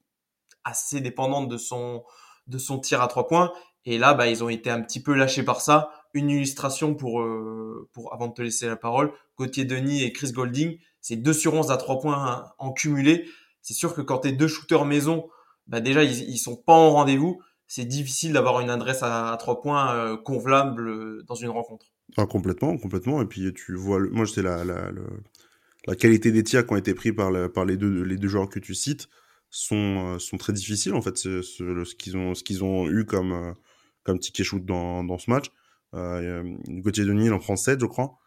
assez 0.63 1.01
dépendante 1.01 1.49
de 1.49 1.57
son 1.57 2.03
de 2.47 2.57
son 2.57 2.79
tir 2.79 3.01
à 3.01 3.07
trois 3.07 3.27
points. 3.27 3.51
Et 3.85 3.97
là, 3.97 4.13
bah, 4.13 4.27
ils 4.27 4.41
ont 4.43 4.49
été 4.49 4.69
un 4.69 4.81
petit 4.81 5.01
peu 5.01 5.13
lâchés 5.13 5.43
par 5.43 5.59
ça. 5.59 5.89
Une 6.13 6.29
illustration 6.29 6.95
pour, 6.95 7.21
euh, 7.21 7.89
pour 7.91 8.13
avant 8.13 8.27
de 8.27 8.33
te 8.33 8.41
laisser 8.41 8.67
la 8.67 8.77
parole. 8.77 9.11
Gauthier 9.37 9.65
Denis 9.65 10.03
et 10.03 10.13
Chris 10.13 10.31
Golding, 10.31 10.77
c'est 11.01 11.17
deux 11.17 11.33
sur 11.33 11.53
11 11.53 11.69
à 11.71 11.77
trois 11.77 11.99
points 11.99 12.45
en 12.59 12.71
cumulé. 12.71 13.27
C'est 13.61 13.73
sûr 13.73 13.93
que 13.93 14.01
quand 14.01 14.19
tu 14.19 14.29
es 14.29 14.31
deux 14.31 14.47
shooters 14.47 14.85
maison, 14.85 15.29
bah 15.67 15.79
déjà 15.81 16.03
ils, 16.03 16.29
ils 16.29 16.37
sont 16.37 16.55
pas 16.55 16.73
en 16.73 16.91
rendez-vous. 16.91 17.41
C'est 17.67 17.85
difficile 17.85 18.33
d'avoir 18.33 18.59
une 18.59 18.69
adresse 18.69 18.99
à, 19.01 19.35
trois 19.39 19.61
points 19.61 19.95
euh, 19.95 20.17
convenable 20.17 20.89
euh, 20.89 21.23
dans 21.27 21.35
une 21.35 21.49
rencontre. 21.49 21.87
Ah, 22.17 22.25
complètement, 22.25 22.77
complètement. 22.77 23.21
Et 23.21 23.25
puis 23.25 23.51
tu 23.53 23.75
vois, 23.75 23.99
moi 24.11 24.25
c'est 24.27 24.43
la, 24.43 24.63
la, 24.63 25.95
qualité 25.95 26.31
des 26.31 26.43
tirs 26.43 26.65
qui 26.67 26.73
ont 26.73 26.77
été 26.77 26.93
pris 26.93 27.13
par, 27.13 27.31
les, 27.31 27.77
deux, 27.77 28.03
les 28.03 28.17
deux 28.17 28.27
joueurs 28.27 28.49
que 28.49 28.59
tu 28.59 28.75
cites 28.75 29.09
sont, 29.49 30.15
euh, 30.15 30.19
sont 30.19 30.37
très 30.37 30.53
difficiles 30.53 30.93
en 30.93 31.01
fait. 31.01 31.17
Ce, 31.17 31.41
ce, 31.41 31.95
qu'ils 31.95 32.17
ont, 32.17 32.33
qu'ils 32.33 32.63
ont 32.63 32.87
eu 32.89 33.05
comme, 33.05 33.55
comme 34.03 34.19
ticket 34.19 34.43
shoot 34.43 34.63
dans, 34.63 35.03
dans 35.03 35.17
ce 35.17 35.31
match. 35.31 35.47
Gauthier 35.93 37.05
Denis, 37.05 37.25
il 37.25 37.33
en 37.33 37.39
prend 37.39 37.55
7, 37.55 37.79
je 37.79 37.85
crois. 37.85 38.17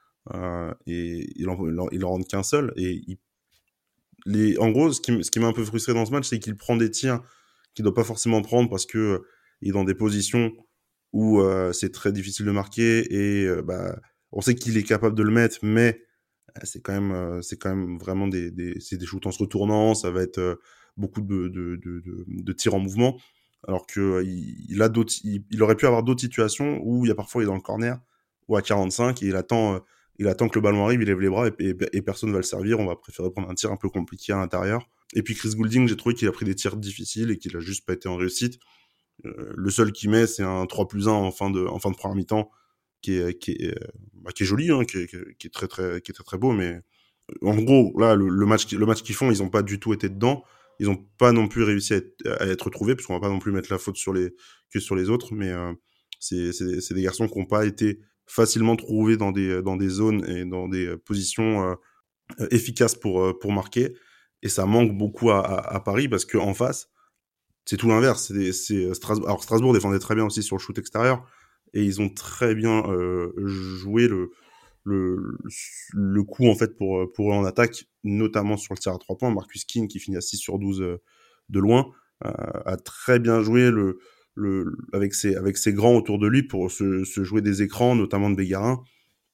Et 0.86 1.32
il 1.36 1.48
en, 1.48 1.68
il 1.68 1.78
en, 1.78 1.88
il 1.92 2.04
en 2.04 2.08
rentre 2.08 2.26
qu'un 2.26 2.42
seul. 2.42 2.72
Et 2.76 3.18
en 4.58 4.70
gros, 4.70 4.92
ce 4.92 5.00
qui, 5.00 5.40
m'a 5.40 5.46
un 5.46 5.52
peu 5.52 5.64
frustré 5.64 5.94
dans 5.94 6.06
ce 6.06 6.10
match, 6.10 6.28
c'est 6.28 6.38
qu'il 6.38 6.56
prend 6.56 6.76
des 6.76 6.90
tirs 6.90 7.22
qu'il 7.74 7.84
doit 7.84 7.94
pas 7.94 8.04
forcément 8.04 8.42
prendre 8.42 8.70
parce 8.70 8.86
que 8.86 9.22
il 9.60 9.68
est 9.68 9.72
dans 9.72 9.84
des 9.84 9.94
positions 9.94 10.52
où 11.12 11.40
euh, 11.40 11.72
c'est 11.72 11.92
très 11.92 12.12
difficile 12.12 12.46
de 12.46 12.50
marquer 12.50 13.14
et 13.14 13.46
euh, 13.46 13.62
bah, 13.62 13.98
on 14.32 14.40
sait 14.40 14.54
qu'il 14.54 14.76
est 14.76 14.82
capable 14.82 15.14
de 15.14 15.22
le 15.22 15.30
mettre, 15.30 15.58
mais 15.62 16.02
c'est 16.64 16.80
quand 16.80 16.98
même, 16.98 17.42
c'est 17.42 17.58
quand 17.58 17.74
même 17.74 17.98
vraiment 17.98 18.28
des, 18.28 18.50
des, 18.50 18.80
c'est 18.80 18.96
des 18.96 19.06
shoots 19.06 19.26
en 19.26 19.30
se 19.30 19.38
retournant, 19.38 19.94
ça 19.94 20.10
va 20.10 20.22
être 20.22 20.58
beaucoup 20.96 21.20
de, 21.20 22.52
tirs 22.52 22.74
en 22.74 22.78
mouvement. 22.78 23.18
Alors 23.68 23.86
que 23.86 24.24
il, 24.24 25.62
aurait 25.62 25.74
pu 25.76 25.86
avoir 25.86 26.02
d'autres 26.02 26.20
situations 26.20 26.80
où 26.82 27.04
il 27.04 27.08
y 27.08 27.10
a 27.10 27.14
parfois 27.14 27.42
il 27.42 27.44
est 27.44 27.48
dans 27.48 27.54
le 27.54 27.60
corner 27.60 27.98
ou 28.48 28.56
à 28.56 28.62
45 28.62 29.22
et 29.22 29.26
il 29.26 29.36
attend, 29.36 29.80
il 30.18 30.28
attend 30.28 30.48
que 30.48 30.54
le 30.54 30.62
ballon 30.62 30.84
arrive, 30.84 31.02
il 31.02 31.06
lève 31.06 31.20
les 31.20 31.28
bras 31.28 31.48
et, 31.48 32.02
personne 32.02 32.30
ne 32.30 32.34
va 32.34 32.40
le 32.40 32.44
servir. 32.44 32.78
On 32.78 32.86
va 32.86 32.96
préférer 32.96 33.30
prendre 33.30 33.50
un 33.50 33.54
tir 33.54 33.70
un 33.70 33.76
peu 33.76 33.88
compliqué 33.88 34.32
à 34.32 34.36
l'intérieur. 34.36 34.88
Et 35.14 35.22
puis 35.22 35.34
Chris 35.34 35.50
Goulding, 35.54 35.88
j'ai 35.88 35.96
trouvé 35.96 36.14
qu'il 36.14 36.26
a 36.28 36.32
pris 36.32 36.44
des 36.44 36.54
tirs 36.54 36.76
difficiles 36.76 37.30
et 37.30 37.38
qu'il 37.38 37.56
a 37.56 37.60
juste 37.60 37.84
pas 37.86 37.92
été 37.92 38.08
en 38.08 38.16
réussite. 38.16 38.58
Euh, 39.24 39.52
le 39.54 39.70
seul 39.70 39.92
qui 39.92 40.08
met, 40.08 40.26
c'est 40.26 40.42
un 40.42 40.66
3 40.66 40.88
plus 40.88 41.08
1 41.08 41.12
en 41.12 41.30
fin 41.30 41.50
de, 41.50 41.64
en 41.66 41.78
fin 41.78 41.90
de 41.90 41.96
première 41.96 42.16
mi-temps, 42.16 42.50
qui 43.02 43.14
est, 43.14 43.38
qui 43.38 43.52
est, 43.52 43.70
euh, 43.70 43.86
bah, 44.14 44.30
joli, 44.38 44.70
hein, 44.70 44.84
qui, 44.84 44.98
est, 44.98 45.52
très, 45.52 45.68
très, 45.68 46.00
qui 46.00 46.10
est 46.10 46.14
très, 46.14 46.24
très 46.24 46.38
beau, 46.38 46.52
mais 46.52 46.80
euh, 47.42 47.48
en 47.48 47.56
gros, 47.56 47.98
là, 47.98 48.14
le, 48.14 48.46
match, 48.46 48.72
le 48.72 48.86
match 48.86 49.02
qu'ils 49.02 49.14
font, 49.14 49.30
ils 49.30 49.42
ont 49.42 49.50
pas 49.50 49.62
du 49.62 49.78
tout 49.78 49.92
été 49.92 50.08
dedans. 50.08 50.44
Ils 50.78 50.90
ont 50.90 51.06
pas 51.18 51.32
non 51.32 51.48
plus 51.48 51.62
réussi 51.62 51.94
à 51.94 51.96
être, 51.96 52.26
à 52.40 52.46
être 52.46 52.68
trouvés, 52.68 52.94
puisqu'on 52.94 53.14
va 53.14 53.20
pas 53.20 53.30
non 53.30 53.38
plus 53.38 53.52
mettre 53.52 53.72
la 53.72 53.78
faute 53.78 53.96
sur 53.96 54.12
les, 54.12 54.34
que 54.70 54.80
sur 54.80 54.94
les 54.94 55.08
autres, 55.08 55.34
mais 55.34 55.52
c'est, 56.20 56.92
des 56.92 57.02
garçons 57.02 57.28
qui 57.28 57.38
n'ont 57.38 57.46
pas 57.46 57.64
été 57.64 58.00
facilement 58.26 58.76
trouvés 58.76 59.16
dans 59.16 59.32
des, 59.32 59.62
dans 59.62 59.76
des 59.76 59.88
zones 59.88 60.24
et 60.28 60.44
dans 60.44 60.68
des 60.68 60.96
positions 60.98 61.76
efficaces 62.50 62.94
pour, 62.94 63.38
pour 63.38 63.52
marquer. 63.52 63.94
Et 64.42 64.48
ça 64.48 64.66
manque 64.66 64.96
beaucoup 64.96 65.30
à, 65.30 65.40
à, 65.40 65.76
à 65.76 65.80
Paris 65.80 66.08
parce 66.08 66.24
qu'en 66.24 66.54
face, 66.54 66.88
c'est 67.64 67.76
tout 67.76 67.88
l'inverse. 67.88 68.32
C'est 68.52 68.94
Strasbourg. 68.94 69.28
Alors 69.28 69.42
Strasbourg 69.42 69.72
défendait 69.72 69.98
très 69.98 70.14
bien 70.14 70.24
aussi 70.24 70.42
sur 70.42 70.56
le 70.56 70.60
shoot 70.60 70.78
extérieur 70.78 71.26
et 71.74 71.82
ils 71.82 72.00
ont 72.00 72.08
très 72.08 72.54
bien 72.54 72.88
euh, 72.88 73.32
joué 73.36 74.08
le, 74.08 74.30
le, 74.84 75.38
le 75.92 76.22
coup 76.22 76.48
en 76.48 76.54
fait 76.54 76.76
pour, 76.76 77.12
pour 77.12 77.30
eux 77.30 77.34
en 77.34 77.44
attaque, 77.44 77.84
notamment 78.04 78.56
sur 78.56 78.72
le 78.72 78.78
tir 78.78 78.92
à 78.92 78.98
3 78.98 79.18
points. 79.18 79.34
Marcus 79.34 79.64
King 79.64 79.88
qui 79.88 79.98
finit 79.98 80.16
à 80.16 80.20
6 80.20 80.38
sur 80.38 80.58
12 80.58 80.80
euh, 80.80 81.02
de 81.48 81.60
loin 81.60 81.92
euh, 82.24 82.30
a 82.64 82.76
très 82.76 83.18
bien 83.18 83.42
joué 83.42 83.70
le, 83.70 83.98
le, 84.36 84.76
avec, 84.92 85.14
ses, 85.14 85.34
avec 85.34 85.56
ses 85.56 85.72
grands 85.72 85.96
autour 85.96 86.18
de 86.18 86.28
lui 86.28 86.42
pour 86.44 86.70
se, 86.70 87.04
se 87.04 87.24
jouer 87.24 87.42
des 87.42 87.62
écrans, 87.62 87.96
notamment 87.96 88.30
de 88.30 88.36
Bégarin, 88.36 88.82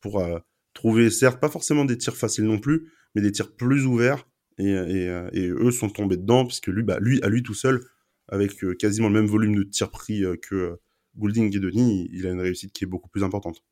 pour 0.01 0.21
euh, 0.21 0.39
trouver 0.75 1.11
certes 1.11 1.41
pas 1.41 1.49
forcément 1.51 1.85
des 1.85 1.99
tirs 1.99 2.17
faciles 2.17 2.45
non 2.45 2.59
plus, 2.59 2.89
mais 3.15 3.21
des 3.21 3.33
tirs 3.33 3.55
plus 3.55 3.85
ouverts. 3.87 4.27
Et, 4.59 4.71
et, 4.71 5.07
et 5.33 5.49
eux 5.49 5.71
sont 5.71 5.89
tombés 5.89 6.19
dedans 6.19 6.45
puisque 6.45 6.69
lui, 6.69 6.83
bah, 6.83 6.99
lui 7.01 7.23
à 7.23 7.29
lui 7.29 7.43
tout 7.43 7.55
seul, 7.55 7.81
avec 8.29 8.65
euh, 8.65 8.75
quasiment 8.75 9.09
le 9.09 9.15
même 9.15 9.27
volume 9.27 9.55
de 9.55 9.63
tir 9.63 9.91
pris 9.91 10.25
euh, 10.25 10.37
que 10.37 10.55
euh, 10.55 10.77
Goulding 11.17 11.55
et 11.55 11.61
Denis, 11.61 12.09
il 12.13 12.27
a 12.27 12.31
une 12.31 12.41
réussite 12.41 12.73
qui 12.73 12.85
est 12.85 12.87
beaucoup 12.87 13.11
plus 13.11 13.23
importante. 13.23 13.63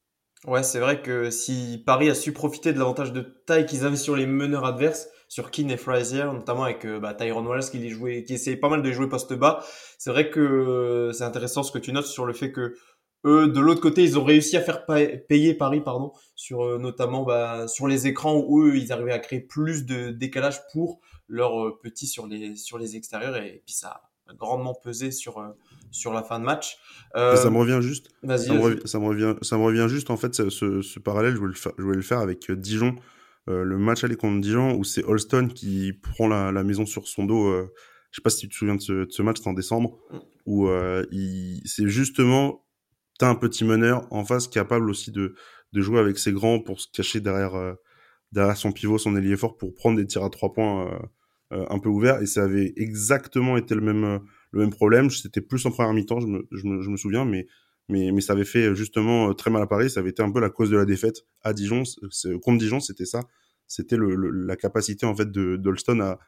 Ouais, 0.47 0.62
c'est 0.62 0.80
vrai 0.80 1.02
que 1.02 1.30
si 1.30 1.82
Paris 1.85 2.09
a 2.09 2.14
su 2.14 2.32
profiter 2.32 2.73
de 2.73 2.78
l'avantage 2.78 3.12
de 3.12 3.20
taille 3.20 3.66
qu'ils 3.66 3.85
avaient 3.85 3.97
sur 3.97 4.16
les 4.16 4.26
meneurs 4.26 4.64
adverses, 4.64 5.09
sur 5.28 5.50
Keane 5.50 5.70
et 5.70 5.76
Frazier, 5.76 6.25
notamment 6.25 6.64
avec 6.64 6.87
bah, 6.87 7.12
Tyron 7.12 7.47
Wallace 7.47 7.68
qui, 7.68 7.78
les 7.78 7.90
jouait, 7.90 8.25
qui 8.25 8.35
essayait 8.35 8.56
pas 8.56 8.70
mal 8.70 8.82
de 8.82 8.90
jouer 8.90 9.09
poste 9.09 9.35
bas, 9.35 9.62
c'est 9.99 10.11
vrai 10.11 10.30
que 10.30 11.11
c'est 11.12 11.25
intéressant 11.25 11.62
ce 11.62 11.70
que 11.70 11.78
tu 11.78 11.92
notes 11.92 12.06
sur 12.06 12.25
le 12.25 12.32
fait 12.32 12.52
que 12.52 12.75
eux, 13.26 13.49
de 13.49 13.61
l'autre 13.61 13.82
côté, 13.82 14.02
ils 14.02 14.18
ont 14.18 14.25
réussi 14.25 14.56
à 14.56 14.62
faire 14.62 14.87
payer 14.87 15.52
Paris, 15.54 15.82
pardon, 15.82 16.12
sur 16.35 16.78
notamment 16.78 17.23
bah, 17.25 17.68
sur 17.68 17.87
les 17.87 18.06
écrans 18.06 18.42
où 18.47 18.62
eux, 18.62 18.76
ils 18.76 18.92
arrivaient 18.92 19.12
à 19.12 19.18
créer 19.18 19.40
plus 19.40 19.85
de 19.85 20.11
décalage 20.11 20.61
pour 20.73 21.00
leurs 21.28 21.78
petits 21.80 22.06
sur 22.06 22.26
les 22.26 22.56
sur 22.56 22.78
les 22.78 22.97
extérieurs. 22.97 23.37
Et 23.37 23.62
puis 23.66 23.75
ça 23.75 24.00
grandement 24.38 24.75
pesé 24.75 25.11
sur 25.11 25.38
euh, 25.38 25.49
sur 25.90 26.12
la 26.12 26.23
fin 26.23 26.38
de 26.38 26.44
match. 26.44 26.78
Euh, 27.16 27.37
ça 27.37 27.50
me 27.50 27.59
revient 27.59 27.80
juste. 27.80 28.11
Ça 28.23 28.52
revient, 28.54 28.80
ça 28.85 28.99
me 28.99 29.06
revient, 29.06 29.35
ça 29.42 29.56
me 29.56 29.62
revient 29.62 29.87
juste 29.88 30.11
en 30.11 30.16
fait 30.16 30.35
ce, 30.35 30.50
ce, 30.82 30.99
parallèle. 30.99 31.35
Je 31.35 31.38
voulais, 31.38 31.52
le 31.52 31.59
faire, 31.59 31.73
je 31.76 31.82
voulais 31.82 31.97
le 31.97 32.02
faire 32.02 32.18
avec 32.18 32.50
euh, 32.50 32.56
Dijon, 32.56 32.97
le 33.47 33.78
match 33.78 34.04
aller 34.04 34.16
contre 34.16 34.40
Dijon 34.40 34.76
où 34.76 34.85
c'est 34.85 35.02
Holston 35.04 35.49
qui 35.49 35.92
prend 35.92 36.28
la, 36.28 36.52
la, 36.52 36.62
maison 36.62 36.87
sur 36.87 37.09
son 37.09 37.25
dos. 37.25 37.52
je 37.52 38.16
sais 38.16 38.23
pas 38.23 38.30
si 38.30 38.40
tu 38.40 38.49
te 38.49 38.54
souviens 38.54 38.76
de 38.76 38.80
ce, 38.80 38.92
de 38.92 39.11
ce 39.11 39.23
match, 39.23 39.38
c'était 39.38 39.49
en 39.49 39.54
décembre 39.54 39.99
où 40.47 40.68
c'est 41.64 41.88
justement 41.88 42.64
t'as 43.18 43.28
un 43.28 43.35
petit 43.35 43.64
meneur 43.64 44.06
en 44.12 44.25
face 44.25 44.47
capable 44.47 44.88
aussi 44.88 45.11
de 45.11 45.35
de 45.73 45.80
jouer 45.80 45.99
avec 45.99 46.18
ses 46.18 46.32
grands 46.32 46.61
pour 46.61 46.80
se 46.80 46.87
cacher 46.92 47.20
derrière 47.20 47.75
derrière 48.30 48.56
son 48.56 48.70
pivot, 48.70 48.99
son 48.99 49.16
ailier 49.16 49.37
fort 49.37 49.56
pour 49.56 49.75
prendre 49.75 49.97
des 49.97 50.06
tirs 50.06 50.23
à 50.23 50.30
trois 50.30 50.52
points 50.52 51.00
euh, 51.52 51.66
un 51.68 51.80
peu 51.80 51.88
ouvert 51.88 52.23
et 52.23 52.26
ça 52.26 52.44
avait 52.44 52.73
exactement 52.76 53.56
été 53.56 53.75
le 53.75 53.80
même 53.80 54.04
euh, 54.04 54.18
le 54.52 54.61
même 54.61 54.71
problème. 54.71 55.11
C'était 55.11 55.40
plus 55.40 55.64
en 55.66 55.71
première 55.71 55.92
mi-temps, 55.92 56.21
je 56.21 56.66
me, 56.66 56.97
souviens, 56.97 57.25
mais 57.25 58.21
ça 58.21 58.33
avait 58.33 58.45
fait 58.45 58.75
justement 58.75 59.30
euh, 59.30 59.35
très 59.35 59.50
mal 59.50 59.62
à 59.62 59.66
Paris. 59.66 59.90
Ça 59.90 60.00
avait 60.00 60.11
été 60.11 60.23
un 60.23 60.30
peu 60.30 60.40
la 60.40 60.50
cause 60.50 60.71
de 60.71 60.76
la 60.76 60.85
défaite 60.85 61.26
à 61.42 61.52
Dijon. 61.52 61.83
Contre 62.42 62.59
Dijon, 62.59 62.80
c'était 62.80 63.07
ça. 63.07 63.21
C'était 63.66 63.97
la 63.99 64.57
capacité 64.57 65.07
en 65.07 65.14
fait 65.14 65.30
de 65.30 65.57
d'Olston 65.57 66.00
à, 66.00 66.19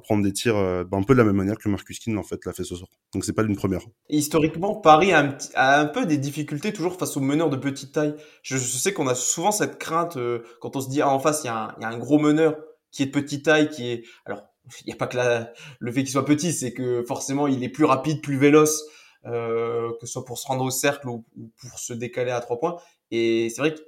prendre 0.00 0.24
des 0.24 0.32
tirs 0.32 0.54
bah, 0.54 0.96
un 0.96 1.02
peu 1.04 1.14
de 1.14 1.18
la 1.18 1.24
même 1.24 1.36
manière 1.36 1.56
que 1.56 1.68
Marcus 1.68 2.00
King 2.00 2.16
en 2.16 2.24
fait 2.24 2.44
l'a 2.44 2.52
fait 2.52 2.64
ce 2.64 2.74
soir. 2.74 2.88
Donc 3.12 3.24
c'est 3.24 3.32
pas 3.32 3.44
d'une 3.44 3.54
première. 3.54 3.82
Historiquement, 4.08 4.74
Paris 4.76 5.12
a 5.12 5.36
un, 5.56 5.86
peu 5.86 6.04
des 6.04 6.18
difficultés 6.18 6.72
toujours 6.72 6.96
face 6.96 7.16
aux 7.16 7.20
meneurs 7.20 7.50
de 7.50 7.56
petite 7.56 7.92
taille. 7.92 8.14
Je, 8.42 8.56
sais 8.56 8.92
qu'on 8.92 9.06
a 9.06 9.14
souvent 9.14 9.52
cette 9.52 9.78
crainte 9.78 10.18
quand 10.60 10.76
on 10.76 10.80
se 10.80 10.88
dit 10.88 11.00
ah, 11.00 11.10
en 11.10 11.20
face 11.20 11.42
il 11.44 11.46
y, 11.46 11.50
y 11.50 11.84
a 11.84 11.88
un 11.88 11.98
gros 11.98 12.18
meneur 12.18 12.56
qui 12.94 13.02
est 13.02 13.06
de 13.06 13.10
petite 13.10 13.44
taille, 13.44 13.68
qui 13.68 13.88
est 13.88 14.04
alors 14.24 14.53
il 14.82 14.86
n'y 14.86 14.92
a 14.92 14.96
pas 14.96 15.06
que 15.06 15.16
la, 15.16 15.52
le 15.78 15.92
fait 15.92 16.02
qu'il 16.02 16.12
soit 16.12 16.24
petit, 16.24 16.52
c'est 16.52 16.72
que 16.72 17.02
forcément 17.04 17.46
il 17.46 17.62
est 17.62 17.68
plus 17.68 17.84
rapide, 17.84 18.22
plus 18.22 18.38
véloce, 18.38 18.82
euh, 19.26 19.90
que 20.00 20.06
ce 20.06 20.12
soit 20.14 20.24
pour 20.24 20.38
se 20.38 20.46
rendre 20.46 20.64
au 20.64 20.70
cercle 20.70 21.08
ou, 21.08 21.24
pour 21.60 21.78
se 21.78 21.92
décaler 21.92 22.30
à 22.30 22.40
trois 22.40 22.58
points. 22.58 22.76
Et 23.10 23.50
c'est 23.50 23.60
vrai 23.60 23.74
que, 23.74 23.80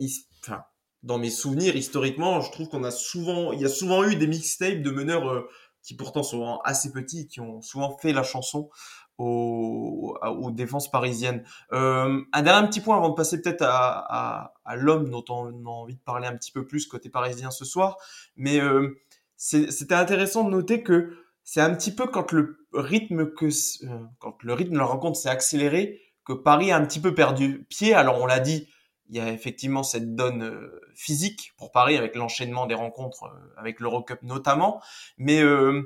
enfin, 0.45 0.63
dans 1.03 1.19
mes 1.19 1.31
souvenirs 1.31 1.77
historiquement, 1.77 2.41
je 2.41 2.51
trouve 2.51 2.69
qu'on 2.69 2.85
a 2.85 2.91
souvent, 2.91 3.53
il 3.53 3.61
y 3.61 3.65
a 3.65 3.69
souvent 3.69 4.05
eu 4.05 4.17
des 4.17 4.27
mixtapes 4.27 4.83
de 4.83 4.91
meneurs 4.91 5.29
euh, 5.29 5.49
qui 5.83 5.95
pourtant 5.95 6.23
sont 6.23 6.59
assez 6.65 6.91
petits, 6.93 7.29
qui 7.29 7.41
ont 7.41 7.63
souvent 7.63 7.97
fait 7.99 8.13
la 8.13 8.23
chanson 8.23 8.71
aux, 9.19 10.19
aux 10.23 10.51
défenses 10.51 10.91
parisiennes. 10.91 11.45
Euh, 11.73 12.21
un 12.33 12.43
dernier 12.43 12.69
petit 12.69 12.81
point 12.81 12.97
avant 12.97 13.09
de 13.09 13.15
passer 13.15 13.41
peut-être 13.41 13.63
à, 13.63 14.05
à, 14.09 14.53
à 14.65 14.77
l'homme 14.77 15.09
dont 15.11 15.25
on 15.29 15.47
a 15.65 15.69
envie 15.71 15.95
de 15.95 16.01
parler 16.01 16.27
un 16.27 16.37
petit 16.37 16.53
peu 16.53 16.67
plus 16.67 16.87
côté 16.87 17.09
parisien 17.09 17.51
ce 17.51 17.65
soir, 17.65 17.97
mais 18.37 18.61
euh, 18.61 18.99
c'était 19.37 19.95
intéressant 19.95 20.45
de 20.45 20.51
noter 20.51 20.83
que 20.83 21.17
c'est 21.45 21.61
un 21.61 21.75
petit 21.75 21.95
peu 21.95 22.07
quand 22.07 22.33
le 22.33 22.59
rythme 22.73 23.33
que 23.33 23.47
euh, 23.47 23.99
quand 24.19 24.43
le 24.43 24.53
rythme 24.53 24.73
de 24.73 24.79
la 24.79 24.85
rencontre 24.85 25.19
s'est 25.19 25.29
accéléré 25.29 26.01
que 26.25 26.33
Paris 26.33 26.73
a 26.73 26.77
un 26.77 26.85
petit 26.85 27.01
peu 27.01 27.15
perdu 27.15 27.67
pied. 27.71 27.95
Alors 27.95 28.21
on 28.21 28.27
l'a 28.27 28.41
dit, 28.41 28.69
il 29.09 29.17
y 29.17 29.21
a 29.21 29.31
effectivement 29.31 29.83
cette 29.83 30.15
donne 30.15 30.43
euh, 30.43 30.81
physique 30.95 31.53
pour 31.57 31.71
Paris 31.71 31.97
avec 31.97 32.17
l'enchaînement 32.17 32.67
des 32.67 32.75
rencontres 32.75 33.25
euh, 33.25 33.55
avec 33.57 33.81
l'Eurocup 33.81 34.23
notamment, 34.23 34.83
mais 35.17 35.41
euh, 35.43 35.83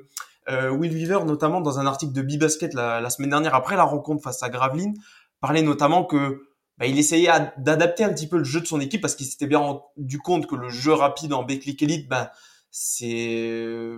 Will 0.49 0.92
Weaver 0.92 1.25
notamment 1.26 1.61
dans 1.61 1.78
un 1.78 1.87
article 1.87 2.12
de 2.12 2.23
B-Basket 2.23 2.75
la, 2.75 3.00
la, 3.00 3.11
semaine 3.11 3.30
dernière 3.30 3.54
après 3.54 3.76
la 3.76 3.85
rencontre 3.85 4.23
face 4.23 4.42
à 4.42 4.49
Gravelines 4.49 4.97
parlait 5.40 5.62
notamment 5.62 6.04
que 6.04 6.42
bah, 6.78 6.87
il 6.87 6.99
essayait 6.99 7.30
d'adapter 7.59 8.04
un 8.04 8.12
petit 8.12 8.26
peu 8.26 8.38
le 8.38 8.45
jeu 8.45 8.61
de 8.61 8.66
son 8.66 8.80
équipe 8.80 9.02
parce 9.02 9.14
qu'il 9.14 9.26
s'était 9.26 9.47
bien 9.47 9.59
rendu 9.59 10.19
compte 10.19 10.47
que 10.47 10.57
le 10.57 10.71
jeu 10.71 10.92
rapide 10.92 11.35
en 11.35 11.45
Beclic 11.45 11.83
Elite, 11.83 12.09
ben 12.09 12.30
c'est 12.71 13.95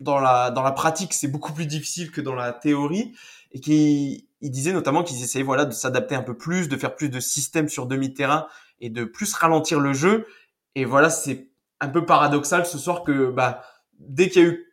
dans 0.00 0.18
la 0.18 0.50
dans 0.50 0.62
la 0.62 0.72
pratique 0.72 1.12
c'est 1.12 1.28
beaucoup 1.28 1.52
plus 1.52 1.66
difficile 1.66 2.12
que 2.12 2.20
dans 2.20 2.34
la 2.34 2.52
théorie 2.52 3.12
et 3.52 3.60
qui 3.60 4.28
il 4.40 4.50
disait 4.50 4.72
notamment 4.72 5.02
qu'ils 5.02 5.22
essayaient 5.22 5.44
voilà 5.44 5.64
de 5.64 5.72
s'adapter 5.72 6.14
un 6.14 6.22
peu 6.22 6.36
plus, 6.36 6.68
de 6.68 6.76
faire 6.76 6.94
plus 6.94 7.08
de 7.08 7.20
systèmes 7.20 7.68
sur 7.68 7.86
demi-terrain 7.86 8.46
et 8.80 8.90
de 8.90 9.04
plus 9.04 9.34
ralentir 9.34 9.80
le 9.80 9.92
jeu. 9.92 10.26
Et 10.74 10.84
voilà, 10.84 11.10
c'est 11.10 11.48
un 11.80 11.88
peu 11.88 12.06
paradoxal 12.06 12.66
ce 12.66 12.78
soir 12.78 13.02
que 13.02 13.30
bah 13.30 13.62
dès 13.98 14.28
qu'il 14.28 14.42
y 14.42 14.44
a 14.44 14.48
eu 14.48 14.64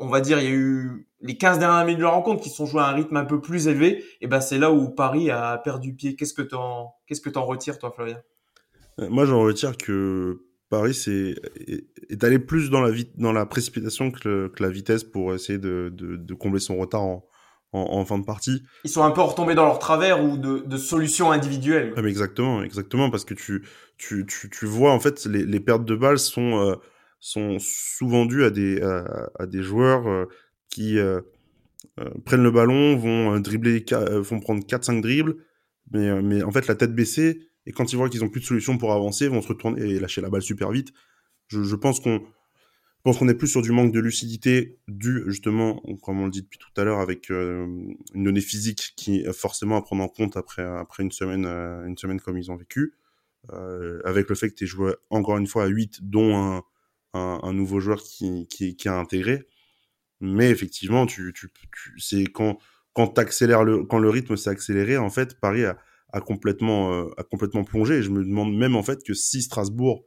on 0.00 0.08
va 0.08 0.20
dire 0.20 0.40
il 0.40 0.44
y 0.44 0.48
a 0.48 0.50
eu 0.50 1.08
les 1.20 1.38
15 1.38 1.60
dernières 1.60 1.84
minutes 1.84 1.98
de 1.98 2.04
la 2.04 2.10
rencontre 2.10 2.42
qui 2.42 2.50
sont 2.50 2.66
jouées 2.66 2.82
à 2.82 2.86
un 2.86 2.92
rythme 2.92 3.16
un 3.16 3.24
peu 3.24 3.40
plus 3.40 3.68
élevé 3.68 4.04
et 4.20 4.26
ben 4.26 4.40
c'est 4.40 4.58
là 4.58 4.72
où 4.72 4.88
Paris 4.88 5.30
a 5.30 5.58
perdu 5.58 5.94
pied. 5.94 6.16
Qu'est-ce 6.16 6.34
que 6.34 6.42
t'en 6.42 6.94
qu'est-ce 7.06 7.20
que 7.20 7.30
t'en 7.30 7.44
retires 7.44 7.78
toi 7.78 7.92
Flavien 7.92 8.20
euh, 8.98 9.08
Moi 9.08 9.24
j'en 9.24 9.40
retire 9.40 9.76
que 9.76 10.44
Paris 10.72 10.94
c'est 10.94 11.34
est, 12.08 12.24
allé 12.24 12.38
plus 12.38 12.70
dans 12.70 12.80
la, 12.80 12.90
dans 13.18 13.32
la 13.34 13.44
précipitation 13.44 14.10
que, 14.10 14.48
que, 14.48 14.62
la 14.62 14.70
vitesse 14.70 15.04
pour 15.04 15.34
essayer 15.34 15.58
de, 15.58 15.92
de, 15.94 16.16
de 16.16 16.34
combler 16.34 16.60
son 16.60 16.78
retard 16.78 17.02
en, 17.02 17.28
en, 17.72 17.80
en, 17.98 18.04
fin 18.06 18.18
de 18.18 18.24
partie. 18.24 18.62
Ils 18.84 18.90
sont 18.90 19.02
un 19.02 19.10
peu 19.10 19.20
retombés 19.20 19.54
dans 19.54 19.66
leur 19.66 19.78
travers 19.78 20.24
ou 20.24 20.38
de, 20.38 20.60
de 20.60 20.76
solutions 20.78 21.30
individuelles. 21.30 21.92
Ah, 21.94 22.00
mais 22.00 22.08
exactement, 22.08 22.62
exactement, 22.62 23.10
parce 23.10 23.26
que 23.26 23.34
tu, 23.34 23.66
tu, 23.98 24.24
tu, 24.24 24.48
tu 24.48 24.64
vois 24.64 24.92
en 24.92 24.98
fait 24.98 25.26
les, 25.26 25.44
les 25.44 25.60
pertes 25.60 25.84
de 25.84 25.94
balles 25.94 26.18
sont, 26.18 26.58
euh, 26.58 26.76
sont 27.20 27.58
souvent 27.60 28.24
dues 28.24 28.44
à 28.44 28.48
des, 28.48 28.80
à, 28.80 29.30
à 29.38 29.44
des 29.44 29.62
joueurs 29.62 30.08
euh, 30.08 30.24
qui 30.70 30.98
euh, 30.98 31.20
euh, 32.00 32.08
prennent 32.24 32.42
le 32.42 32.50
ballon, 32.50 32.96
vont 32.96 33.38
dribbler, 33.40 33.84
vont 33.90 34.40
prendre 34.40 34.64
4-5 34.64 35.02
dribbles, 35.02 35.36
mais, 35.90 36.22
mais 36.22 36.42
en 36.42 36.50
fait 36.50 36.66
la 36.66 36.76
tête 36.76 36.94
baissée 36.94 37.51
et 37.66 37.72
quand 37.72 37.92
ils 37.92 37.96
voient 37.96 38.08
qu'ils 38.08 38.24
ont 38.24 38.28
plus 38.28 38.40
de 38.40 38.46
solution 38.46 38.78
pour 38.78 38.92
avancer, 38.92 39.26
ils 39.26 39.30
vont 39.30 39.42
se 39.42 39.48
retourner 39.48 39.82
et 39.82 40.00
lâcher 40.00 40.20
la 40.20 40.30
balle 40.30 40.42
super 40.42 40.70
vite. 40.70 40.92
Je, 41.48 41.74
pense 41.76 42.00
qu'on 42.00 42.24
pense 43.02 43.18
qu'on 43.18 43.28
est 43.28 43.34
plus 43.34 43.48
sur 43.48 43.62
du 43.62 43.72
manque 43.72 43.92
de 43.92 44.00
lucidité 44.00 44.78
dû 44.88 45.22
justement, 45.26 45.82
comme 46.02 46.20
on 46.20 46.24
le 46.24 46.30
dit 46.30 46.42
depuis 46.42 46.58
tout 46.58 46.80
à 46.80 46.84
l'heure, 46.84 47.00
avec 47.00 47.30
euh, 47.30 47.66
une 48.14 48.24
donnée 48.24 48.40
physique 48.40 48.94
qui 48.96 49.20
est 49.20 49.32
forcément 49.32 49.76
à 49.76 49.82
prendre 49.82 50.02
en 50.02 50.08
compte 50.08 50.36
après 50.36 50.62
après 50.62 51.02
une 51.02 51.12
semaine 51.12 51.44
euh, 51.46 51.84
une 51.86 51.98
semaine 51.98 52.20
comme 52.20 52.38
ils 52.38 52.50
ont 52.50 52.56
vécu. 52.56 52.94
avec 54.04 54.28
le 54.28 54.34
fait 54.34 54.48
que 54.50 54.54
tu 54.54 54.66
joué 54.66 54.94
encore 55.10 55.36
une 55.36 55.46
fois 55.46 55.64
à 55.64 55.66
8, 55.66 56.00
dont 56.02 56.36
un, 56.36 56.62
un, 57.14 57.52
nouveau 57.52 57.80
joueur 57.80 58.02
qui, 58.02 58.46
qui, 58.48 58.88
a 58.88 58.94
intégré. 58.94 59.46
Mais 60.20 60.50
effectivement, 60.50 61.06
tu, 61.06 61.32
tu, 61.34 61.50
c'est 61.98 62.24
quand, 62.24 62.58
quand, 62.94 63.14
quand 63.14 63.98
le 63.98 64.10
rythme 64.10 64.36
s'est 64.36 64.50
accéléré, 64.50 64.96
en 64.96 65.10
fait, 65.10 65.38
Paris 65.40 65.64
a, 65.64 65.76
a 66.12 66.20
complètement, 66.20 66.92
euh, 66.92 67.10
a 67.16 67.24
complètement 67.24 67.64
plongé. 67.64 67.96
Et 67.96 68.02
je 68.02 68.10
me 68.10 68.24
demande 68.24 68.54
même 68.54 68.76
en 68.76 68.82
fait 68.82 69.02
que 69.02 69.14
si 69.14 69.42
Strasbourg 69.42 70.04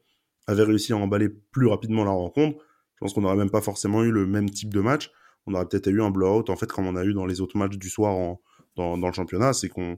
avait 0.47 0.63
réussi 0.63 0.93
à 0.93 0.97
emballer 0.97 1.29
plus 1.29 1.67
rapidement 1.67 2.03
la 2.03 2.11
rencontre, 2.11 2.57
je 2.95 2.99
pense 2.99 3.13
qu'on 3.13 3.21
n'aurait 3.21 3.35
même 3.35 3.49
pas 3.49 3.61
forcément 3.61 4.03
eu 4.03 4.11
le 4.11 4.25
même 4.25 4.49
type 4.49 4.73
de 4.73 4.79
match. 4.79 5.11
On 5.47 5.53
aurait 5.53 5.67
peut-être 5.67 5.87
eu 5.87 6.01
un 6.01 6.11
blowout, 6.11 6.49
en 6.49 6.55
fait, 6.55 6.71
comme 6.71 6.87
on 6.87 6.95
a 6.95 7.03
eu 7.03 7.13
dans 7.13 7.25
les 7.25 7.41
autres 7.41 7.57
matchs 7.57 7.77
du 7.77 7.89
soir 7.89 8.37
dans, 8.75 8.97
dans 8.97 9.07
le 9.07 9.13
championnat. 9.13 9.53
C'est 9.53 9.69
qu'on, 9.69 9.97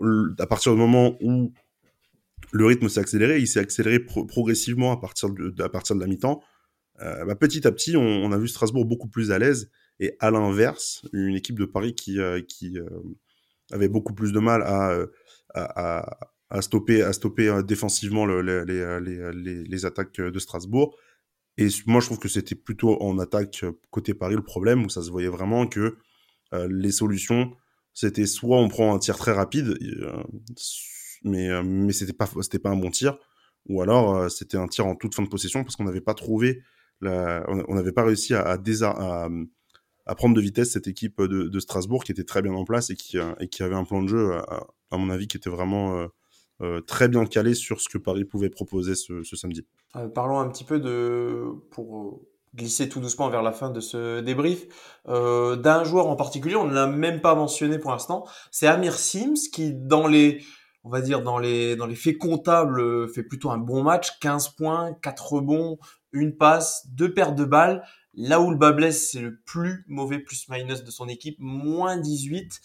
euh, 0.00 0.34
à 0.38 0.46
partir 0.46 0.72
du 0.72 0.78
moment 0.78 1.16
où 1.20 1.52
le 2.52 2.66
rythme 2.66 2.88
s'est 2.88 3.00
accéléré, 3.00 3.40
il 3.40 3.48
s'est 3.48 3.60
accéléré 3.60 3.98
progressivement 3.98 4.92
à 4.92 4.96
partir 4.98 5.30
de, 5.30 5.54
à 5.62 5.68
partir 5.68 5.96
de 5.96 6.00
la 6.00 6.06
mi-temps. 6.06 6.42
Euh, 7.02 7.24
bah, 7.24 7.34
petit 7.34 7.66
à 7.66 7.72
petit, 7.72 7.96
on, 7.96 8.30
a 8.30 8.38
vu 8.38 8.46
Strasbourg 8.48 8.84
beaucoup 8.84 9.08
plus 9.08 9.32
à 9.32 9.38
l'aise. 9.38 9.70
Et 10.00 10.16
à 10.20 10.30
l'inverse, 10.30 11.06
une 11.12 11.34
équipe 11.34 11.58
de 11.58 11.64
Paris 11.64 11.94
qui, 11.94 12.18
avait 13.74 13.88
beaucoup 13.88 14.14
plus 14.14 14.32
de 14.32 14.40
mal 14.40 14.62
à, 14.62 14.90
euh, 14.90 15.06
à, 15.54 16.62
stopper, 16.62 17.02
à 17.02 17.12
stopper 17.12 17.62
défensivement 17.66 18.26
le, 18.26 18.40
les, 18.40 18.64
les, 18.64 19.32
les, 19.32 19.64
les, 19.64 19.86
attaques 19.86 20.20
de 20.20 20.38
Strasbourg. 20.38 20.96
Et 21.58 21.68
moi, 21.86 22.00
je 22.00 22.06
trouve 22.06 22.18
que 22.18 22.28
c'était 22.28 22.54
plutôt 22.54 23.00
en 23.00 23.18
attaque 23.18 23.64
côté 23.90 24.14
Paris 24.14 24.34
le 24.34 24.42
problème, 24.42 24.84
où 24.84 24.88
ça 24.88 25.02
se 25.02 25.10
voyait 25.10 25.28
vraiment 25.28 25.66
que 25.66 25.96
les 26.52 26.92
solutions, 26.92 27.52
c'était 27.92 28.26
soit 28.26 28.58
on 28.58 28.68
prend 28.68 28.94
un 28.94 28.98
tir 28.98 29.16
très 29.16 29.32
rapide, 29.32 29.76
mais, 31.24 31.48
euh, 31.48 31.62
mais 31.64 31.92
c'était 31.92 32.12
pas, 32.12 32.26
pas 32.26 32.70
un 32.70 32.76
bon 32.76 32.90
tir. 32.90 33.18
Ou 33.68 33.80
alors, 33.80 34.14
euh, 34.14 34.28
c'était 34.28 34.58
un 34.58 34.68
tir 34.68 34.86
en 34.86 34.94
toute 34.94 35.14
fin 35.14 35.22
de 35.22 35.28
possession 35.28 35.64
parce 35.64 35.76
qu'on 35.76 35.84
n'avait 35.84 36.02
pas 36.02 36.14
trouvé, 36.14 36.62
la, 37.00 37.44
on 37.48 37.74
n'avait 37.74 37.92
pas 37.92 38.04
réussi 38.04 38.34
à, 38.34 38.42
à, 38.42 38.56
à, 38.56 39.28
à, 40.06 40.14
prendre 40.14 40.34
de 40.34 40.40
vitesse 40.40 40.72
cette 40.72 40.86
équipe 40.86 41.20
de, 41.20 41.48
de, 41.48 41.60
Strasbourg 41.60 42.04
qui 42.04 42.12
était 42.12 42.24
très 42.24 42.42
bien 42.42 42.52
en 42.52 42.64
place 42.64 42.90
et 42.90 42.96
qui, 42.96 43.18
euh, 43.18 43.34
et 43.40 43.48
qui 43.48 43.62
avait 43.62 43.74
un 43.74 43.84
plan 43.84 44.02
de 44.02 44.08
jeu, 44.08 44.34
à, 44.34 44.66
à 44.90 44.96
mon 44.96 45.10
avis, 45.10 45.28
qui 45.28 45.36
était 45.36 45.50
vraiment 45.50 46.06
euh, 46.60 46.80
très 46.80 47.08
bien 47.08 47.26
calé 47.26 47.54
sur 47.54 47.80
ce 47.80 47.88
que 47.88 47.98
Paris 47.98 48.24
pouvait 48.24 48.50
proposer 48.50 48.94
ce, 48.94 49.22
ce 49.22 49.36
samedi. 49.36 49.66
Euh, 49.96 50.08
parlons 50.08 50.38
un 50.38 50.48
petit 50.48 50.64
peu 50.64 50.78
de, 50.78 51.44
pour 51.70 52.22
glisser 52.54 52.88
tout 52.88 53.00
doucement 53.00 53.28
vers 53.30 53.42
la 53.42 53.52
fin 53.52 53.70
de 53.70 53.80
ce 53.80 54.20
débrief, 54.20 54.66
euh, 55.08 55.56
d'un 55.56 55.84
joueur 55.84 56.06
en 56.06 56.16
particulier, 56.16 56.56
on 56.56 56.66
ne 56.66 56.74
l'a 56.74 56.86
même 56.86 57.20
pas 57.20 57.34
mentionné 57.34 57.78
pour 57.78 57.90
l'instant, 57.90 58.24
c'est 58.50 58.66
Amir 58.66 58.94
Sims 58.94 59.50
qui, 59.52 59.72
dans 59.72 60.06
les 60.06 60.42
on 60.86 60.90
va 60.90 61.00
dire 61.00 61.22
dans 61.22 61.38
les 61.38 61.76
dans 61.76 61.86
les 61.86 61.94
faits 61.94 62.18
comptables 62.18 62.78
euh, 62.78 63.08
fait 63.08 63.22
plutôt 63.22 63.50
un 63.50 63.56
bon 63.56 63.82
match 63.82 64.18
15 64.20 64.50
points 64.50 64.92
4 65.00 65.32
rebonds 65.32 65.78
une 66.12 66.36
passe 66.36 66.86
deux 66.92 67.14
pertes 67.14 67.34
de 67.34 67.46
balles 67.46 67.82
là 68.16 68.40
où 68.40 68.50
le 68.50 68.56
bas 68.56 68.72
blesse 68.72 69.10
c'est 69.10 69.20
le 69.20 69.40
plus 69.40 69.84
mauvais 69.88 70.18
plus 70.18 70.48
minus 70.48 70.84
de 70.84 70.90
son 70.90 71.08
équipe 71.08 71.36
moins 71.38 71.96
18 71.96 72.60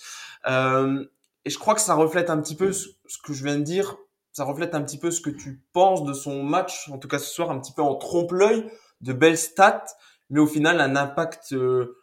euh, 0.47 1.05
et 1.45 1.49
je 1.49 1.57
crois 1.57 1.75
que 1.75 1.81
ça 1.81 1.95
reflète 1.95 2.29
un 2.29 2.39
petit 2.41 2.55
peu 2.55 2.71
ce, 2.73 2.88
que 3.23 3.33
je 3.33 3.43
viens 3.43 3.57
de 3.57 3.63
dire. 3.63 3.95
Ça 4.33 4.43
reflète 4.43 4.75
un 4.75 4.81
petit 4.81 4.99
peu 4.99 5.09
ce 5.09 5.21
que 5.21 5.29
tu 5.29 5.63
penses 5.73 6.03
de 6.03 6.13
son 6.13 6.43
match 6.43 6.89
en 6.89 6.97
tout 6.97 7.07
cas 7.07 7.19
ce 7.19 7.33
soir 7.33 7.51
un 7.51 7.59
petit 7.59 7.73
peu 7.73 7.81
en 7.81 7.95
trompe 7.95 8.31
l'œil 8.31 8.69
de 9.01 9.13
belles 9.13 9.38
stats 9.38 9.85
mais 10.29 10.39
au 10.39 10.47
final 10.47 10.79
un 10.81 10.95
impact 10.95 11.53
euh, 11.53 11.97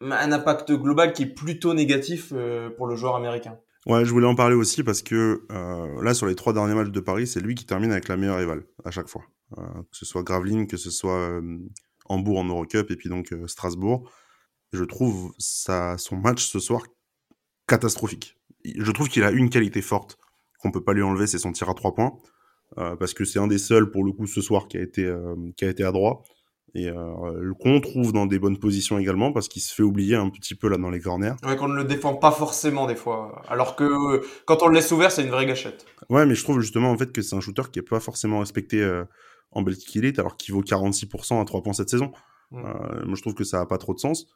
un 0.00 0.32
impact 0.32 0.72
global 0.72 1.12
qui 1.12 1.24
est 1.24 1.34
plutôt 1.34 1.74
négatif 1.74 2.32
euh, 2.32 2.70
pour 2.70 2.86
le 2.86 2.94
joueur 2.94 3.16
américain. 3.16 3.58
Ouais, 3.86 4.04
je 4.04 4.10
voulais 4.10 4.26
en 4.26 4.34
parler 4.34 4.54
aussi 4.54 4.82
parce 4.82 5.02
que 5.02 5.46
euh, 5.50 6.02
là, 6.02 6.12
sur 6.12 6.26
les 6.26 6.34
trois 6.34 6.52
derniers 6.52 6.74
matchs 6.74 6.90
de 6.90 7.00
Paris, 7.00 7.26
c'est 7.26 7.40
lui 7.40 7.54
qui 7.54 7.64
termine 7.64 7.90
avec 7.90 8.08
la 8.08 8.16
meilleure 8.16 8.38
rivale 8.38 8.64
à 8.84 8.90
chaque 8.90 9.08
fois. 9.08 9.22
Euh, 9.56 9.62
que 9.62 9.96
ce 9.96 10.04
soit 10.04 10.22
Gravelines, 10.22 10.66
que 10.66 10.76
ce 10.76 10.90
soit 10.90 11.18
euh, 11.18 11.58
Hambourg 12.08 12.38
en 12.38 12.44
Eurocup 12.44 12.90
et 12.90 12.96
puis 12.96 13.08
donc 13.08 13.32
euh, 13.32 13.46
Strasbourg. 13.46 14.10
Je 14.72 14.84
trouve 14.84 15.32
ça, 15.38 15.96
son 15.98 16.16
match 16.16 16.44
ce 16.44 16.58
soir 16.58 16.82
catastrophique. 17.66 18.36
Je 18.64 18.90
trouve 18.92 19.08
qu'il 19.08 19.24
a 19.24 19.30
une 19.30 19.50
qualité 19.50 19.82
forte 19.82 20.18
qu'on 20.58 20.70
peut 20.70 20.82
pas 20.82 20.92
lui 20.92 21.02
enlever, 21.02 21.26
c'est 21.26 21.38
son 21.38 21.52
tir 21.52 21.68
à 21.70 21.74
trois 21.74 21.94
points. 21.94 22.12
Euh, 22.76 22.96
parce 22.96 23.14
que 23.14 23.24
c'est 23.24 23.38
un 23.38 23.46
des 23.46 23.58
seuls 23.58 23.90
pour 23.90 24.04
le 24.04 24.12
coup 24.12 24.26
ce 24.26 24.42
soir 24.42 24.68
qui 24.68 24.76
a 24.76 24.82
été, 24.82 25.04
euh, 25.04 25.34
qui 25.56 25.64
a 25.64 25.68
été 25.68 25.84
à 25.84 25.92
droit. 25.92 26.22
Et 26.74 26.90
euh, 26.90 27.54
qu'on 27.58 27.80
trouve 27.80 28.12
dans 28.12 28.26
des 28.26 28.38
bonnes 28.38 28.58
positions 28.58 28.98
également 28.98 29.32
parce 29.32 29.48
qu'il 29.48 29.62
se 29.62 29.74
fait 29.74 29.82
oublier 29.82 30.16
un 30.16 30.28
petit 30.28 30.54
peu 30.54 30.68
là 30.68 30.76
dans 30.76 30.90
les 30.90 31.00
corners. 31.00 31.32
Ouais, 31.42 31.56
qu'on 31.56 31.68
ne 31.68 31.76
le 31.76 31.84
défend 31.84 32.14
pas 32.14 32.30
forcément 32.30 32.86
des 32.86 32.94
fois. 32.94 33.40
Alors 33.48 33.74
que 33.74 34.20
quand 34.44 34.62
on 34.62 34.68
le 34.68 34.74
laisse 34.74 34.92
ouvert, 34.92 35.10
c'est 35.10 35.22
une 35.22 35.30
vraie 35.30 35.46
gâchette. 35.46 35.86
Ouais, 36.10 36.26
mais 36.26 36.34
je 36.34 36.44
trouve 36.44 36.60
justement 36.60 36.90
en 36.90 36.98
fait 36.98 37.10
que 37.10 37.22
c'est 37.22 37.34
un 37.34 37.40
shooter 37.40 37.62
qui 37.72 37.78
est 37.78 37.88
pas 37.88 38.00
forcément 38.00 38.40
respecté 38.40 38.86
en 39.50 39.62
Belgique 39.62 39.96
Elite 39.96 40.18
alors 40.18 40.36
qu'il 40.36 40.54
vaut 40.54 40.62
46% 40.62 41.40
à 41.40 41.44
3 41.44 41.62
points 41.62 41.72
cette 41.72 41.90
saison. 41.90 42.12
Mmh. 42.50 42.64
Euh, 42.64 43.06
moi, 43.06 43.14
je 43.14 43.22
trouve 43.22 43.34
que 43.34 43.44
ça 43.44 43.60
a 43.60 43.66
pas 43.66 43.78
trop 43.78 43.94
de 43.94 43.98
sens. 43.98 44.26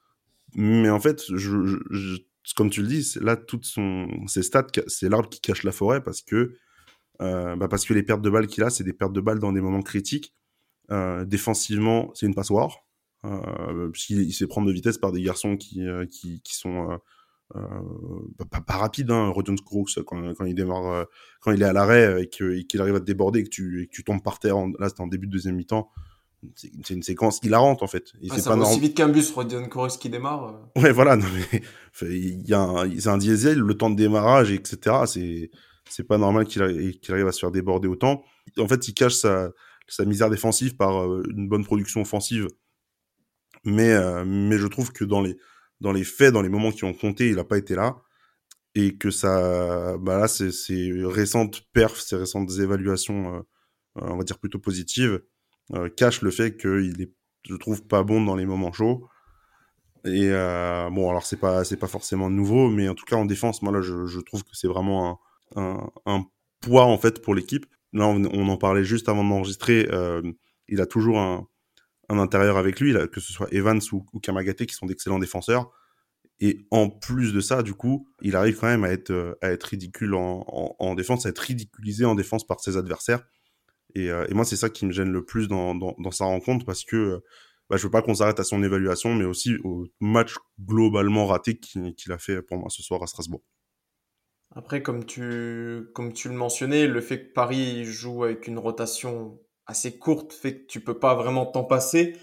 Mais 0.54 0.90
en 0.90 1.00
fait, 1.00 1.22
je, 1.28 1.64
je, 1.64 1.76
je 1.90 2.18
comme 2.56 2.70
tu 2.70 2.82
le 2.82 2.88
dis, 2.88 3.14
là, 3.20 3.36
toutes 3.36 3.64
son, 3.64 4.08
ses 4.26 4.42
stats, 4.42 4.66
c'est 4.86 5.08
l'arbre 5.08 5.28
qui 5.28 5.40
cache 5.40 5.62
la 5.62 5.72
forêt 5.72 6.02
parce 6.02 6.22
que, 6.22 6.56
euh, 7.20 7.56
bah 7.56 7.68
parce 7.68 7.84
que 7.84 7.94
les 7.94 8.02
pertes 8.02 8.22
de 8.22 8.30
balles 8.30 8.48
qu'il 8.48 8.64
a, 8.64 8.70
c'est 8.70 8.84
des 8.84 8.92
pertes 8.92 9.12
de 9.12 9.20
balles 9.20 9.38
dans 9.38 9.52
des 9.52 9.60
moments 9.60 9.82
critiques 9.82 10.34
euh, 10.90 11.24
défensivement, 11.24 12.10
c'est 12.14 12.26
une 12.26 12.34
passoire. 12.34 12.78
Puisqu'il 13.92 14.20
il 14.22 14.32
se 14.32 14.38
fait 14.38 14.48
prendre 14.48 14.66
de 14.66 14.72
vitesse 14.72 14.98
par 14.98 15.12
des 15.12 15.22
garçons 15.22 15.56
qui, 15.56 15.84
qui, 16.10 16.42
qui 16.42 16.56
sont 16.56 16.98
pas, 18.50 18.60
pas 18.60 18.76
rapides. 18.76 19.10
Hein. 19.10 19.28
Rodion 19.28 19.54
Crooks, 19.56 20.02
quand, 20.06 20.34
quand 20.34 20.44
il 20.44 20.54
démarre, 20.54 21.06
quand 21.40 21.52
il 21.52 21.62
est 21.62 21.66
à 21.66 21.72
l'arrêt 21.72 22.22
et 22.22 22.28
qu'il 22.28 22.80
arrive 22.80 22.96
à 22.96 23.00
te 23.00 23.04
déborder 23.04 23.40
et 23.40 23.44
que 23.44 23.50
tu, 23.50 23.82
et 23.82 23.86
que 23.86 23.92
tu 23.92 24.04
tombes 24.04 24.22
par 24.22 24.38
terre, 24.38 24.56
en, 24.56 24.72
là 24.78 24.88
c'était 24.88 25.02
en 25.02 25.06
début 25.06 25.26
de 25.26 25.32
deuxième 25.32 25.56
mi-temps, 25.56 25.90
c'est 26.54 26.94
une 26.94 27.02
séquence 27.02 27.40
hilarante 27.42 27.82
en 27.82 27.86
fait. 27.86 28.12
Et 28.20 28.28
ah, 28.30 28.38
ça 28.38 28.50
pas 28.50 28.56
va 28.56 28.68
aussi 28.68 28.80
vite 28.80 28.96
qu'un 28.96 29.08
bus, 29.08 29.30
Rodion 29.32 29.68
Crooks 29.68 29.98
qui 29.98 30.10
démarre. 30.10 30.60
Ouais, 30.76 30.92
voilà, 30.92 31.16
non, 31.16 31.26
mais 31.34 31.62
il 32.02 32.46
y 32.48 32.54
a 32.54 32.60
un, 32.60 32.90
c'est 32.98 33.08
un 33.08 33.18
diesel, 33.18 33.58
le 33.58 33.74
temps 33.74 33.90
de 33.90 33.96
démarrage, 33.96 34.50
etc. 34.50 34.96
C'est 35.06 35.50
c'est 35.88 36.04
pas 36.04 36.18
normal 36.18 36.46
qu'il 36.46 36.62
arrive, 36.62 36.98
qu 37.00 37.12
arrive 37.12 37.26
à 37.26 37.32
se 37.32 37.40
faire 37.40 37.50
déborder 37.50 37.88
autant. 37.88 38.24
En 38.58 38.66
fait, 38.66 38.88
il 38.88 38.94
cache 38.94 39.14
sa, 39.14 39.50
sa 39.88 40.04
misère 40.04 40.30
défensive 40.30 40.76
par 40.76 41.02
euh, 41.02 41.22
une 41.30 41.48
bonne 41.48 41.64
production 41.64 42.00
offensive. 42.00 42.48
Mais, 43.64 43.92
euh, 43.92 44.24
mais 44.26 44.58
je 44.58 44.66
trouve 44.66 44.92
que 44.92 45.04
dans 45.04 45.20
les, 45.20 45.36
dans 45.82 45.92
les 45.92 46.04
faits, 46.04 46.32
dans 46.32 46.42
les 46.42 46.48
moments 46.48 46.70
qui 46.72 46.84
ont 46.84 46.94
compté, 46.94 47.28
il 47.28 47.36
n'a 47.36 47.44
pas 47.44 47.58
été 47.58 47.74
là. 47.74 48.02
Et 48.74 48.96
que 48.96 49.10
ça, 49.10 49.98
bah 49.98 50.18
là, 50.18 50.28
ces, 50.28 50.50
récentes 51.04 51.62
perfs, 51.74 52.00
ces 52.00 52.16
récentes 52.16 52.50
évaluations, 52.58 53.36
euh, 53.36 53.40
on 53.96 54.16
va 54.16 54.24
dire 54.24 54.38
plutôt 54.38 54.58
positives, 54.58 55.20
cachent 55.96 56.22
le 56.22 56.30
fait 56.30 56.56
qu'il 56.56 57.02
est, 57.02 57.12
je 57.46 57.54
trouve, 57.56 57.86
pas 57.86 58.02
bon 58.02 58.24
dans 58.24 58.36
les 58.36 58.46
moments 58.46 58.72
chauds. 58.72 59.06
Et 60.06 60.30
bon, 60.30 61.10
alors 61.10 61.26
c'est 61.26 61.36
pas 61.36 61.62
pas 61.78 61.86
forcément 61.86 62.30
nouveau, 62.30 62.70
mais 62.70 62.88
en 62.88 62.94
tout 62.94 63.04
cas 63.04 63.16
en 63.16 63.26
défense, 63.26 63.60
moi 63.60 63.72
là, 63.72 63.82
je, 63.82 64.20
trouve 64.20 64.42
que 64.42 64.54
c'est 64.54 64.68
vraiment 64.68 65.20
un, 65.56 66.24
poids 66.60 66.84
en 66.84 66.96
fait 66.96 67.20
pour 67.20 67.34
l'équipe 67.34 67.66
là 67.92 68.06
on, 68.06 68.24
on, 68.24 68.48
en 68.48 68.56
parlait 68.56 68.84
juste 68.84 69.08
avant 69.08 69.24
d'enregistrer, 69.24 69.88
euh, 69.90 70.22
il 70.68 70.80
a 70.80 70.86
toujours 70.86 71.18
un, 71.18 71.46
un 72.08 72.18
intérieur 72.18 72.56
avec 72.56 72.80
lui, 72.80 72.94
que 73.10 73.20
ce 73.20 73.32
soit 73.32 73.48
Evans 73.52 73.80
ou, 73.92 74.04
ou 74.12 74.20
Kamagaté 74.20 74.66
qui 74.66 74.74
sont 74.74 74.86
d'excellents 74.86 75.18
défenseurs. 75.18 75.70
Et 76.40 76.66
en 76.70 76.90
plus 76.90 77.32
de 77.32 77.40
ça, 77.40 77.62
du 77.62 77.74
coup, 77.74 78.08
il 78.20 78.34
arrive 78.34 78.58
quand 78.58 78.66
même 78.66 78.84
à 78.84 78.90
être, 78.90 79.38
à 79.42 79.50
être 79.50 79.64
ridicule 79.64 80.14
en, 80.14 80.44
en, 80.48 80.76
en 80.78 80.94
défense, 80.94 81.24
à 81.24 81.28
être 81.28 81.38
ridiculisé 81.38 82.04
en 82.04 82.14
défense 82.14 82.46
par 82.46 82.60
ses 82.60 82.76
adversaires. 82.76 83.24
Et, 83.94 84.10
euh, 84.10 84.26
moi, 84.30 84.44
c'est 84.44 84.56
ça 84.56 84.70
qui 84.70 84.86
me 84.86 84.92
gêne 84.92 85.12
le 85.12 85.24
plus 85.24 85.48
dans, 85.48 85.74
dans, 85.74 86.10
sa 86.10 86.24
rencontre 86.24 86.64
parce 86.64 86.84
que 86.84 87.22
bah, 87.68 87.76
je 87.76 87.84
veux 87.84 87.90
pas 87.90 88.02
qu'on 88.02 88.14
s'arrête 88.14 88.40
à 88.40 88.44
son 88.44 88.62
évaluation, 88.62 89.14
mais 89.14 89.24
aussi 89.24 89.56
au 89.64 89.86
match 90.00 90.34
globalement 90.60 91.26
raté 91.26 91.58
qu'il 91.58 92.12
a 92.12 92.18
fait 92.18 92.42
pour 92.42 92.58
moi 92.58 92.68
ce 92.70 92.82
soir 92.82 93.02
à 93.02 93.06
Strasbourg. 93.06 93.42
Après, 94.54 94.82
comme 94.82 95.06
tu, 95.06 95.88
comme 95.94 96.12
tu 96.12 96.28
le 96.28 96.34
mentionnais, 96.34 96.86
le 96.86 97.00
fait 97.00 97.28
que 97.28 97.32
Paris 97.32 97.84
joue 97.84 98.24
avec 98.24 98.46
une 98.46 98.58
rotation 98.58 99.40
assez 99.66 99.98
courte 99.98 100.32
fait 100.32 100.60
que 100.60 100.66
tu 100.66 100.80
peux 100.80 100.98
pas 100.98 101.14
vraiment 101.14 101.46
t'en 101.46 101.64
passer. 101.64 102.16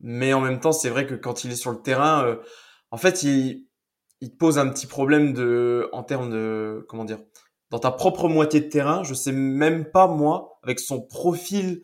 Mais 0.00 0.32
en 0.32 0.40
même 0.40 0.60
temps, 0.60 0.72
c'est 0.72 0.90
vrai 0.90 1.06
que 1.06 1.14
quand 1.14 1.44
il 1.44 1.52
est 1.52 1.56
sur 1.56 1.70
le 1.70 1.80
terrain, 1.80 2.24
euh, 2.24 2.36
en 2.90 2.96
fait, 2.96 3.22
il, 3.22 3.68
il 4.20 4.30
te 4.32 4.36
pose 4.36 4.58
un 4.58 4.68
petit 4.68 4.86
problème 4.86 5.32
de, 5.32 5.88
en 5.92 6.02
termes 6.02 6.30
de, 6.30 6.84
comment 6.88 7.04
dire, 7.04 7.20
dans 7.70 7.78
ta 7.78 7.90
propre 7.90 8.28
moitié 8.28 8.60
de 8.60 8.68
terrain. 8.68 9.02
Je 9.04 9.14
sais 9.14 9.32
même 9.32 9.90
pas, 9.90 10.08
moi, 10.08 10.58
avec 10.62 10.80
son 10.80 11.00
profil 11.00 11.82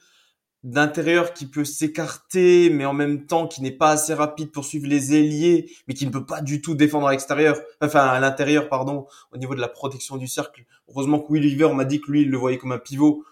d'intérieur 0.65 1.33
qui 1.33 1.47
peut 1.47 1.65
s'écarter, 1.65 2.69
mais 2.71 2.85
en 2.85 2.93
même 2.93 3.27
temps 3.27 3.47
qui 3.47 3.63
n'est 3.63 3.71
pas 3.71 3.91
assez 3.91 4.13
rapide 4.13 4.51
pour 4.51 4.65
suivre 4.65 4.89
les 4.89 5.15
ailiers, 5.15 5.71
mais 5.87 5.95
qui 5.95 6.05
ne 6.05 6.11
peut 6.11 6.27
pas 6.27 6.41
du 6.41 6.61
tout 6.61 6.75
défendre 6.75 7.07
à 7.07 7.13
l'extérieur, 7.13 7.61
enfin 7.81 8.01
à 8.01 8.19
l'intérieur, 8.19 8.69
pardon, 8.69 9.07
au 9.33 9.37
niveau 9.37 9.55
de 9.55 9.61
la 9.61 9.69
protection 9.69 10.17
du 10.17 10.27
cercle. 10.27 10.65
Heureusement 10.89 11.21
que 11.21 11.33
Will 11.33 11.43
River 11.43 11.73
m'a 11.75 11.85
dit 11.85 12.01
que 12.01 12.11
lui, 12.11 12.23
il 12.23 12.31
le 12.31 12.37
voyait 12.37 12.59
comme 12.59 12.73
un 12.73 12.79
pivot. 12.79 13.25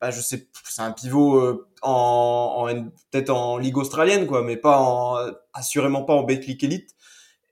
Bah, 0.00 0.10
je 0.10 0.20
sais, 0.20 0.48
c'est 0.64 0.82
un 0.82 0.92
pivot 0.92 1.36
euh, 1.36 1.68
en, 1.82 2.66
en 2.68 2.84
peut-être 3.10 3.30
en 3.30 3.58
ligue 3.58 3.76
australienne, 3.76 4.26
quoi, 4.26 4.42
mais 4.42 4.56
pas 4.56 4.78
en, 4.80 5.16
assurément 5.52 6.04
pas 6.04 6.14
en 6.14 6.22
Betclic 6.22 6.64
Elite. 6.64 6.94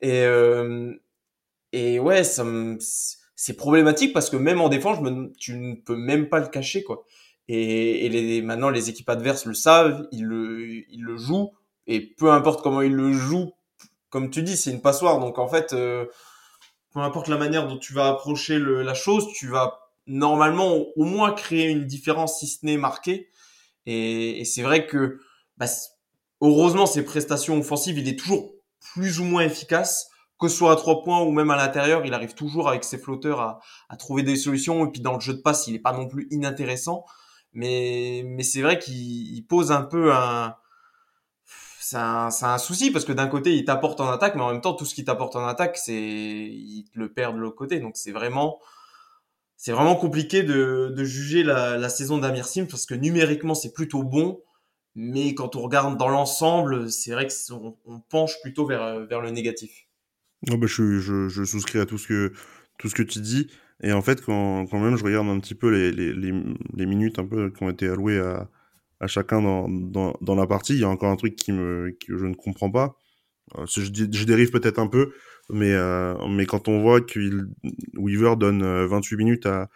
Et, 0.00 0.22
euh, 0.22 0.94
et 1.72 1.98
ouais, 1.98 2.24
ça 2.24 2.44
c'est 3.37 3.56
problématique 3.56 4.12
parce 4.12 4.30
que 4.30 4.37
même 4.37 4.61
en 4.61 4.68
défense, 4.68 4.98
tu 5.38 5.56
ne 5.56 5.74
peux 5.74 5.96
même 5.96 6.28
pas 6.28 6.40
le 6.40 6.48
cacher, 6.48 6.82
quoi. 6.82 7.04
Et, 7.48 8.06
et 8.06 8.08
les, 8.08 8.42
maintenant, 8.42 8.70
les 8.70 8.90
équipes 8.90 9.08
adverses 9.11 9.44
le 9.46 9.54
savent, 9.54 10.06
ils 10.12 10.24
le, 10.24 10.61
ils 10.90 11.02
le 11.02 11.16
jouent, 11.16 11.52
et 11.87 12.00
peu 12.00 12.30
importe 12.30 12.62
comment 12.62 12.82
ils 12.82 12.92
le 12.94 13.12
jouent, 13.12 13.52
comme 14.11 14.30
tu 14.30 14.42
dis, 14.42 14.56
c'est 14.56 14.70
une 14.70 14.82
passoire. 14.82 15.20
Donc 15.20 15.38
en 15.38 15.48
fait, 15.48 15.72
euh, 15.72 16.06
peu 16.92 17.00
importe 17.00 17.28
la 17.28 17.37
manière 17.37 17.68
dont 17.68 17.78
tu 17.78 17.92
vas 17.94 18.08
approcher 18.08 18.58
le, 18.58 18.82
la 18.82 18.94
chose, 18.94 19.28
tu 19.34 19.48
vas 19.48 19.88
normalement 20.09 20.87
au 20.97 21.05
moins 21.05 21.33
créer 21.33 21.68
une 21.68 21.87
différence, 21.87 22.40
si 22.40 22.47
ce 22.49 22.66
n'est 22.66 22.77
marquée. 22.77 23.31
Et, 23.87 24.40
et 24.40 24.44
c'est 24.44 24.62
vrai 24.62 24.87
que, 24.87 25.21
bah, 25.57 25.66
heureusement, 26.40 26.87
ses 26.87 27.05
prestations 27.05 27.59
offensives, 27.59 27.99
il 27.99 28.09
est 28.09 28.18
toujours 28.18 28.53
plus 28.81 29.21
ou 29.21 29.25
moins 29.25 29.42
efficace 29.42 30.11
que 30.38 30.49
ce 30.49 30.57
soit 30.57 30.73
à 30.73 30.77
trois 30.77 31.03
points 31.03 31.21
ou 31.23 31.33
même 31.33 31.51
à 31.51 31.57
l'intérieur, 31.57 32.07
il 32.07 32.14
arrive 32.14 32.35
toujours 32.35 32.68
avec 32.68 32.85
ses 32.85 32.99
flotteurs 32.99 33.40
à, 33.40 33.61
à, 33.88 33.97
trouver 33.97 34.23
des 34.23 34.37
solutions. 34.37 34.87
Et 34.87 34.90
puis 34.90 35.01
dans 35.01 35.14
le 35.14 35.21
jeu 35.21 35.35
de 35.35 35.40
passe, 35.40 35.66
il 35.66 35.73
n'est 35.73 35.81
pas 35.81 35.92
non 35.92 36.07
plus 36.07 36.29
inintéressant. 36.31 37.05
Mais, 37.53 38.23
mais 38.25 38.44
c'est 38.44 38.62
vrai 38.62 38.79
qu'il 38.79 39.44
pose 39.49 39.73
un 39.73 39.83
peu 39.83 40.12
un, 40.14 40.55
c'est 41.81 41.97
un, 41.97 42.29
un, 42.42 42.59
souci 42.59 42.90
parce 42.90 43.05
que 43.05 43.12
d'un 43.12 43.27
côté 43.27 43.55
il 43.55 43.64
t'apporte 43.64 44.01
en 44.01 44.09
attaque, 44.11 44.37
mais 44.37 44.42
en 44.42 44.53
même 44.53 44.61
temps 44.61 44.75
tout 44.75 44.85
ce 44.85 44.94
qu'il 44.94 45.05
t'apporte 45.05 45.35
en 45.37 45.47
attaque, 45.47 45.77
c'est 45.77 45.94
il 45.94 46.85
le 46.94 47.12
perd 47.12 47.35
de 47.35 47.40
l'autre 47.40 47.57
côté. 47.57 47.81
Donc 47.81 47.97
c'est 47.97 48.12
vraiment 48.12 48.61
c'est 49.59 49.73
vraiment 49.73 49.97
compliqué 49.97 50.44
de, 50.44 51.05
juger 51.05 51.42
la, 51.42 51.88
saison 51.90 52.16
d'Amir 52.16 52.47
Sim 52.47 52.66
parce 52.66 52.87
que 52.87 52.94
numériquement 52.94 53.55
c'est 53.55 53.73
plutôt 53.73 54.05
bon, 54.05 54.40
mais 54.94 55.35
quand 55.35 55.57
on 55.57 55.61
regarde 55.62 55.99
dans 55.99 56.09
l'ensemble, 56.09 56.90
c'est 56.90 57.11
vrai 57.11 57.27
que 57.27 57.53
on, 57.53 58.01
penche 58.09 58.40
plutôt 58.40 58.66
vers 58.66 59.21
le 59.21 59.31
négatif. 59.31 59.88
Non, 60.47 60.57
bah, 60.57 60.68
je, 60.68 61.44
souscris 61.44 61.81
à 61.81 61.87
tout 61.87 61.99
ce 61.99 62.07
que 62.07 62.33
tout 62.79 62.88
ce 62.88 62.94
que 62.94 63.03
tu 63.03 63.21
dis. 63.21 63.51
Et 63.83 63.92
en 63.92 64.03
fait, 64.03 64.25
quand, 64.25 64.66
même 64.73 64.97
je 64.97 65.05
regarde 65.05 65.27
un 65.27 65.40
petit 65.40 65.57
peu 65.57 65.68
les, 65.68 66.87
minutes 66.87 67.18
un 67.18 67.27
peu 67.27 67.51
qui 67.51 67.62
ont 67.64 67.71
été 67.71 67.88
allouées 67.88 68.21
à, 68.21 69.07
chacun 69.09 69.42
dans, 69.42 70.35
la 70.37 70.47
partie. 70.47 70.75
Il 70.75 70.81
y 70.81 70.85
a 70.85 70.88
encore 70.88 71.11
un 71.11 71.16
truc 71.16 71.35
qui 71.35 71.51
que 71.51 72.16
je 72.16 72.27
ne 72.27 72.35
comprends 72.35 72.71
pas. 72.71 72.97
Euh, 73.57 73.66
je, 73.66 74.25
dérive 74.25 74.51
peut-être 74.51 74.79
un 74.79 74.88
peu, 74.88 75.12
mais, 75.50 75.72
euh, 75.72 76.14
mais 76.28 76.46
quand 76.46 76.68
on 76.68 76.80
voit 76.80 77.00
que 77.00 77.18
Weaver 77.96 78.37
donne 78.37 78.62
28 78.87 79.14
euh, 79.14 79.18
minutes 79.18 79.46
à, 79.46 79.68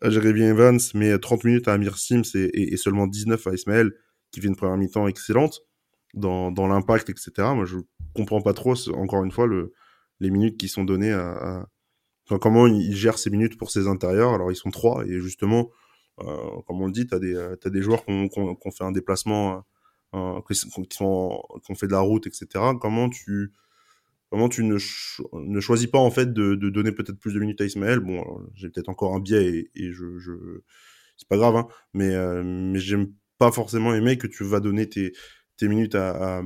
à 0.00 0.10
Jeremy 0.10 0.42
Evans, 0.42 0.78
mais 0.94 1.18
30 1.18 1.44
minutes 1.44 1.68
à 1.68 1.74
Amir 1.74 1.98
Sims 1.98 2.22
et, 2.34 2.76
seulement 2.76 3.06
19 3.06 3.46
à 3.46 3.54
Ismaël, 3.54 3.92
qui 4.30 4.40
fait 4.40 4.48
une 4.48 4.56
première 4.56 4.76
mi-temps 4.76 5.08
excellente 5.08 5.60
dans, 6.14 6.50
dans 6.50 6.66
l'impact, 6.66 7.10
etc. 7.10 7.30
Moi, 7.54 7.64
je 7.64 7.78
comprends 8.14 8.40
pas 8.40 8.54
trop, 8.54 8.74
encore 8.94 9.24
une 9.24 9.32
fois, 9.32 9.46
le, 9.46 9.72
les 10.20 10.30
minutes 10.30 10.58
qui 10.58 10.68
sont 10.68 10.84
données 10.84 11.12
à, 11.12 11.30
à... 11.30 11.66
Comment 12.38 12.68
il 12.68 12.94
gère 12.94 13.18
ces 13.18 13.28
minutes 13.28 13.58
pour 13.58 13.72
ses 13.72 13.88
intérieurs. 13.88 14.32
Alors, 14.34 14.52
ils 14.52 14.56
sont 14.56 14.70
trois, 14.70 15.04
et 15.04 15.18
justement, 15.18 15.70
euh, 16.20 16.60
comme 16.66 16.80
on 16.80 16.86
le 16.86 16.92
dit, 16.92 17.06
tu 17.06 17.14
as, 17.14 17.18
euh, 17.18 17.56
des 17.64 17.82
joueurs 17.82 18.04
qui 18.04 18.12
ont, 18.12 18.70
fait 18.70 18.84
un 18.84 18.92
déplacement, 18.92 19.64
euh, 20.14 20.40
qui, 20.48 20.54
qui 20.88 21.02
ont 21.02 21.74
fait 21.74 21.86
de 21.86 21.92
la 21.92 22.00
route, 22.00 22.26
etc. 22.26 22.46
Comment 22.80 23.08
tu, 23.08 23.52
comment 24.30 24.48
tu 24.48 24.64
ne, 24.64 24.76
ne 25.32 25.60
choisis 25.60 25.88
pas 25.88 25.98
en 25.98 26.10
fait 26.10 26.32
de, 26.32 26.54
de 26.54 26.70
donner 26.70 26.92
peut-être 26.92 27.18
plus 27.18 27.34
de 27.34 27.40
minutes 27.40 27.60
à 27.60 27.64
Ismaël. 27.64 28.00
Bon, 28.00 28.24
j'ai 28.54 28.68
peut-être 28.70 28.88
encore 28.88 29.14
un 29.14 29.20
biais 29.20 29.48
et, 29.48 29.70
et 29.74 29.92
je, 29.92 30.18
je... 30.18 30.32
c'est 31.16 31.28
pas 31.28 31.36
grave, 31.36 31.56
hein, 31.56 31.66
mais, 31.92 32.14
euh, 32.14 32.42
mais 32.44 32.78
j'aime 32.78 33.12
pas 33.38 33.52
forcément 33.52 33.94
aimer 33.94 34.18
que 34.18 34.26
tu 34.26 34.44
vas 34.44 34.60
donner 34.60 34.88
tes, 34.88 35.12
tes 35.56 35.68
minutes 35.68 35.94
à, 35.94 36.38
à, 36.38 36.42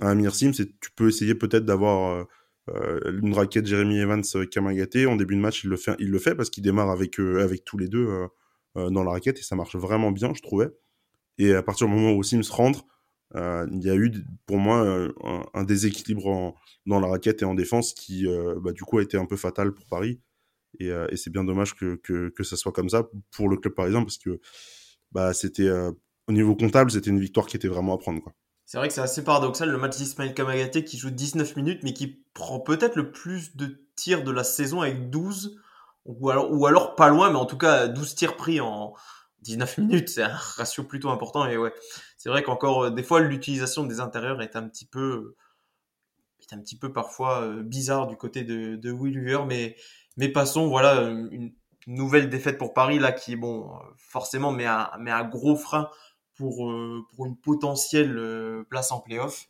à 0.00 0.10
Amir 0.10 0.34
Sims. 0.34 0.52
Et 0.58 0.66
tu 0.80 0.90
peux 0.96 1.08
essayer 1.08 1.34
peut-être 1.34 1.64
d'avoir 1.64 2.26
euh, 2.70 3.20
une 3.22 3.34
raquette 3.34 3.66
Jeremy 3.66 3.98
Evans 3.98 4.22
euh, 4.36 4.46
Kamagaté 4.46 5.06
en 5.06 5.16
début 5.16 5.36
de 5.36 5.40
match 5.40 5.64
il 5.64 5.68
le 5.70 5.76
fait 5.76 5.94
il 5.98 6.10
le 6.10 6.18
fait 6.18 6.34
parce 6.34 6.48
qu'il 6.48 6.62
démarre 6.62 6.88
avec 6.90 7.20
euh, 7.20 7.42
avec 7.42 7.62
tous 7.64 7.76
les 7.76 7.88
deux 7.88 8.08
dans 8.74 9.04
la 9.04 9.10
raquette 9.10 9.38
et 9.38 9.42
ça 9.42 9.54
marche 9.54 9.76
vraiment 9.76 10.10
bien 10.10 10.32
je 10.34 10.42
trouvais. 10.42 10.68
Et 11.38 11.52
à 11.52 11.62
partir 11.62 11.86
du 11.86 11.92
moment 11.92 12.12
où 12.12 12.22
Sims 12.22 12.50
rentre 12.50 12.86
il 13.34 13.82
y 13.82 13.90
a 13.90 13.96
eu 13.96 14.12
pour 14.46 14.58
moi 14.58 15.08
un, 15.54 15.64
déséquilibre 15.64 16.54
dans 16.86 17.00
la 17.00 17.08
raquette 17.08 17.42
et 17.42 17.44
en 17.44 17.54
défense 17.54 17.92
qui 17.92 18.26
bah, 18.62 18.72
du 18.72 18.82
coup 18.84 18.98
a 18.98 19.02
été 19.02 19.16
un 19.16 19.26
peu 19.26 19.36
fatal 19.36 19.72
pour 19.72 19.86
Paris 19.86 20.20
et, 20.80 20.92
c'est 21.16 21.30
bien 21.30 21.44
dommage 21.44 21.74
que, 21.74 21.96
que, 21.96 22.44
ça 22.44 22.56
soit 22.56 22.72
comme 22.72 22.88
ça 22.88 23.08
pour 23.32 23.48
le 23.48 23.56
club 23.56 23.74
parisien 23.74 24.02
parce 24.02 24.18
que 24.18 24.40
bah, 25.12 25.32
c'était 25.34 25.70
au 26.28 26.32
niveau 26.32 26.54
comptable 26.54 26.90
c'était 26.90 27.10
une 27.10 27.20
victoire 27.20 27.46
qui 27.46 27.56
était 27.56 27.68
vraiment 27.68 27.94
à 27.94 27.98
prendre. 27.98 28.22
C'est 28.66 28.78
vrai 28.78 28.88
que 28.88 28.94
c'est 28.94 29.02
assez 29.02 29.22
paradoxal 29.22 29.70
le 29.70 29.76
match 29.78 29.96
d'Ismaël 29.96 30.32
Kamagaté 30.32 30.84
qui 30.84 30.96
joue 30.96 31.10
19 31.10 31.56
minutes 31.56 31.80
mais 31.82 31.92
qui 31.92 32.24
prend 32.32 32.60
peut-être 32.60 32.96
le 32.96 33.12
plus 33.12 33.56
de 33.56 33.86
tirs 33.94 34.24
de 34.24 34.30
la 34.30 34.44
saison 34.44 34.80
avec 34.80 35.10
12 35.10 35.60
ou 36.06 36.30
alors, 36.30 36.50
ou 36.50 36.66
alors 36.66 36.94
pas 36.94 37.08
loin 37.08 37.30
mais 37.30 37.36
en 37.36 37.46
tout 37.46 37.58
cas 37.58 37.88
12 37.88 38.14
tirs 38.14 38.36
pris 38.36 38.60
en 38.60 38.94
19 39.42 39.78
minutes, 39.78 40.08
c'est 40.08 40.22
un 40.22 40.34
ratio 40.34 40.84
plutôt 40.84 41.10
important 41.10 41.46
et 41.46 41.58
ouais, 41.58 41.74
c'est 42.24 42.30
vrai 42.30 42.42
qu'encore 42.42 42.84
euh, 42.84 42.90
des 42.90 43.02
fois 43.02 43.20
l'utilisation 43.20 43.84
des 43.84 44.00
intérieurs 44.00 44.40
est 44.40 44.56
un 44.56 44.66
petit 44.66 44.86
peu 44.86 45.36
est 46.40 46.54
un 46.54 46.58
petit 46.58 46.78
peu 46.78 46.90
parfois 46.90 47.42
euh, 47.42 47.62
bizarre 47.62 48.06
du 48.06 48.16
côté 48.16 48.44
de, 48.44 48.76
de 48.76 48.90
Will 48.90 49.20
mais 49.46 49.76
mais 50.16 50.30
passons 50.30 50.66
voilà 50.66 51.02
une 51.02 51.52
nouvelle 51.86 52.30
défaite 52.30 52.56
pour 52.56 52.72
Paris 52.72 52.98
là 52.98 53.12
qui 53.12 53.36
bon 53.36 53.70
forcément 53.98 54.52
met 54.52 54.64
un, 54.64 55.24
gros 55.24 55.54
frein 55.54 55.90
pour, 56.34 56.70
euh, 56.70 57.06
pour 57.14 57.26
une 57.26 57.36
potentielle 57.36 58.16
euh, 58.18 58.64
place 58.68 58.92
en 58.92 59.00
playoff. 59.00 59.46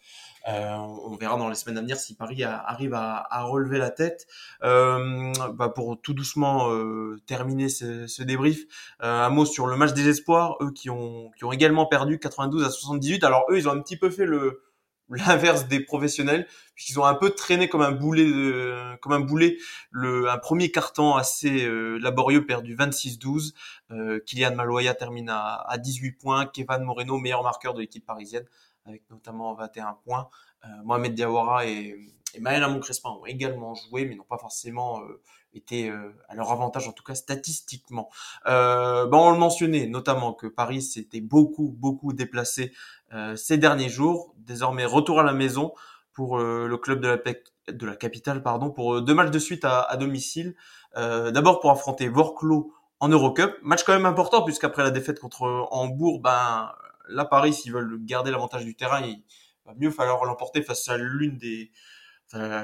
Euh, 0.48 0.74
on 0.76 1.16
verra 1.16 1.36
dans 1.38 1.48
les 1.48 1.54
semaines 1.54 1.78
à 1.78 1.80
venir 1.80 1.96
si 1.96 2.14
Paris 2.14 2.44
arrive 2.44 2.94
à, 2.94 3.26
à, 3.30 3.44
relever 3.44 3.78
la 3.78 3.90
tête. 3.90 4.26
Euh, 4.62 5.32
bah 5.54 5.68
pour 5.68 6.00
tout 6.00 6.14
doucement 6.14 6.70
euh, 6.70 7.20
terminer 7.26 7.68
ce, 7.68 8.06
ce 8.06 8.22
débrief, 8.22 8.64
un 9.00 9.30
mot 9.30 9.46
sur 9.46 9.66
le 9.66 9.76
match 9.76 9.92
des 9.92 10.08
espoirs, 10.08 10.56
eux 10.60 10.70
qui 10.70 10.90
ont, 10.90 11.30
qui 11.36 11.44
ont 11.44 11.52
également 11.52 11.86
perdu 11.86 12.18
92 12.18 12.64
à 12.64 12.70
78. 12.70 13.24
Alors 13.24 13.44
eux, 13.50 13.58
ils 13.58 13.68
ont 13.68 13.72
un 13.72 13.80
petit 13.80 13.96
peu 13.96 14.10
fait 14.10 14.26
le, 14.26 14.62
l'inverse 15.10 15.66
des 15.68 15.80
professionnels 15.80 16.46
puisqu'ils 16.74 16.98
ont 16.98 17.04
un 17.04 17.14
peu 17.14 17.30
traîné 17.30 17.68
comme 17.68 17.82
un 17.82 17.92
boulet 17.92 18.24
de, 18.24 18.96
comme 19.00 19.12
un 19.12 19.20
boulet 19.20 19.56
le 19.90 20.28
un 20.28 20.38
premier 20.38 20.70
carton 20.70 21.14
assez 21.14 21.64
euh, 21.66 21.98
laborieux 21.98 22.46
perdu 22.46 22.74
26-12 22.74 23.52
euh, 23.90 24.20
Kylian 24.24 24.54
Maloya 24.54 24.94
termine 24.94 25.28
à, 25.28 25.64
à 25.68 25.78
18 25.78 26.12
points 26.12 26.46
Kevin 26.46 26.82
Moreno 26.82 27.18
meilleur 27.18 27.42
marqueur 27.42 27.74
de 27.74 27.80
l'équipe 27.80 28.04
parisienne 28.04 28.44
avec 28.84 29.08
notamment 29.10 29.54
21 29.54 29.98
points 30.04 30.28
euh, 30.64 30.68
Mohamed 30.84 31.14
Diawara 31.14 31.66
et, 31.66 31.96
et 32.34 32.40
Maël 32.40 32.64
Crespin 32.80 33.10
ont 33.10 33.26
également 33.26 33.74
joué 33.74 34.04
mais 34.04 34.14
n'ont 34.14 34.24
pas 34.24 34.38
forcément 34.38 35.00
euh, 35.02 35.20
été 35.54 35.88
euh, 35.88 36.12
à 36.28 36.34
leur 36.34 36.50
avantage 36.50 36.88
en 36.88 36.92
tout 36.92 37.04
cas 37.04 37.14
statistiquement. 37.14 38.10
Euh, 38.46 39.06
bon, 39.06 39.28
on 39.28 39.30
le 39.32 39.38
mentionnait 39.38 39.86
notamment 39.86 40.32
que 40.32 40.46
Paris 40.46 40.82
s'était 40.82 41.20
beaucoup 41.20 41.74
beaucoup 41.78 42.12
déplacé 42.12 42.72
euh, 43.12 43.36
ces 43.36 43.56
derniers 43.56 43.88
jours. 43.88 44.34
Désormais, 44.38 44.84
retour 44.84 45.20
à 45.20 45.22
la 45.22 45.32
maison 45.32 45.72
pour 46.12 46.38
euh, 46.38 46.66
le 46.68 46.76
club 46.76 47.00
de 47.00 47.08
la, 47.08 47.72
de 47.72 47.86
la 47.86 47.96
capitale, 47.96 48.42
pardon, 48.42 48.70
pour 48.70 49.02
deux 49.02 49.14
matchs 49.14 49.30
de 49.30 49.38
suite 49.38 49.64
à, 49.64 49.80
à 49.82 49.96
domicile. 49.96 50.54
D'abord 50.96 51.58
pour 51.58 51.72
affronter 51.72 52.08
Vorklo 52.08 52.72
en 53.00 53.08
Eurocup, 53.08 53.56
match 53.62 53.82
quand 53.82 53.94
même 53.94 54.06
important 54.06 54.42
puisqu'après 54.44 54.84
la 54.84 54.92
défaite 54.92 55.18
contre 55.18 55.66
Hambourg, 55.72 56.20
ben 56.20 56.70
là 57.08 57.24
Paris, 57.24 57.52
s'ils 57.52 57.72
veulent 57.72 57.98
garder 58.04 58.30
l'avantage 58.30 58.64
du 58.64 58.74
terrain, 58.74 59.00
il 59.00 59.22
va 59.64 59.74
mieux 59.74 59.90
falloir 59.90 60.24
l'emporter 60.24 60.62
face 60.62 60.88
à 60.88 60.96
l'une 60.96 61.38
des 61.38 61.70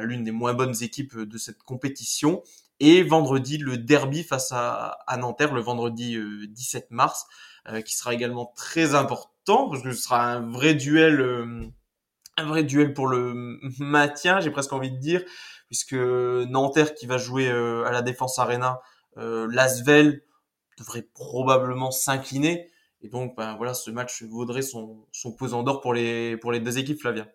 l'une 0.02 0.24
des 0.24 0.32
moins 0.32 0.52
bonnes 0.52 0.74
équipes 0.80 1.16
de 1.16 1.38
cette 1.38 1.62
compétition. 1.62 2.42
Et 2.80 3.04
vendredi, 3.04 3.56
le 3.56 3.76
derby 3.76 4.24
face 4.24 4.50
à, 4.50 4.98
à 5.06 5.16
Nanterre, 5.16 5.54
le 5.54 5.60
vendredi 5.60 6.18
17 6.48 6.90
mars, 6.90 7.26
qui 7.84 7.94
sera 7.94 8.12
également 8.12 8.52
très 8.56 8.96
important 8.96 9.30
parce 9.50 9.82
que 9.82 9.92
ce 9.92 10.02
sera 10.02 10.24
un 10.32 10.50
vrai 10.50 10.74
duel, 10.74 11.20
euh, 11.20 11.66
un 12.36 12.46
vrai 12.46 12.64
duel 12.64 12.94
pour 12.94 13.08
le 13.08 13.58
maintien, 13.78 14.40
j'ai 14.40 14.50
presque 14.50 14.72
envie 14.72 14.90
de 14.90 14.98
dire, 14.98 15.22
puisque 15.66 15.94
Nanterre 15.94 16.94
qui 16.94 17.06
va 17.06 17.18
jouer 17.18 17.48
euh, 17.48 17.84
à 17.84 17.92
la 17.92 18.02
Défense 18.02 18.38
Arena, 18.38 18.80
euh, 19.16 19.48
Lasvel 19.50 20.22
devrait 20.78 21.06
probablement 21.14 21.90
s'incliner. 21.90 22.69
Et 23.02 23.08
donc, 23.08 23.36
ben, 23.36 23.56
voilà, 23.56 23.74
ce 23.74 23.90
match 23.90 24.22
vaudrait 24.24 24.62
son, 24.62 25.06
son 25.12 25.32
pesant 25.32 25.62
d'or 25.62 25.80
pour 25.80 25.94
les, 25.94 26.36
pour 26.36 26.52
les 26.52 26.60
deux 26.60 26.78
équipes, 26.78 27.00
Flavien. 27.00 27.26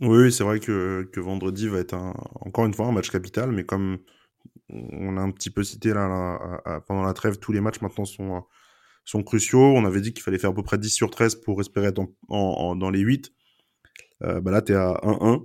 Oui, 0.00 0.32
c'est 0.32 0.44
vrai 0.44 0.60
que, 0.60 1.08
que 1.12 1.20
vendredi 1.20 1.68
va 1.68 1.78
être 1.78 1.94
un, 1.94 2.14
encore 2.40 2.66
une 2.66 2.74
fois 2.74 2.86
un 2.86 2.92
match 2.92 3.10
capital, 3.10 3.50
mais 3.50 3.64
comme 3.64 3.98
on 4.70 5.16
a 5.16 5.20
un 5.20 5.30
petit 5.30 5.50
peu 5.50 5.64
cité 5.64 5.92
là, 5.92 6.80
pendant 6.86 7.02
la 7.02 7.14
trêve, 7.14 7.38
tous 7.38 7.52
les 7.52 7.60
matchs 7.60 7.80
maintenant 7.80 8.04
sont, 8.04 8.44
sont 9.04 9.22
cruciaux. 9.22 9.60
On 9.60 9.84
avait 9.84 10.00
dit 10.00 10.12
qu'il 10.12 10.22
fallait 10.22 10.38
faire 10.38 10.50
à 10.50 10.54
peu 10.54 10.62
près 10.62 10.78
10 10.78 10.90
sur 10.90 11.10
13 11.10 11.36
pour 11.36 11.60
espérer 11.60 11.88
être 11.88 12.00
en, 12.28 12.76
dans 12.76 12.90
les 12.90 13.00
8. 13.00 13.32
Euh, 14.24 14.40
bah 14.40 14.50
là, 14.50 14.62
tu 14.62 14.72
es 14.72 14.76
à 14.76 15.00
1-1. 15.02 15.44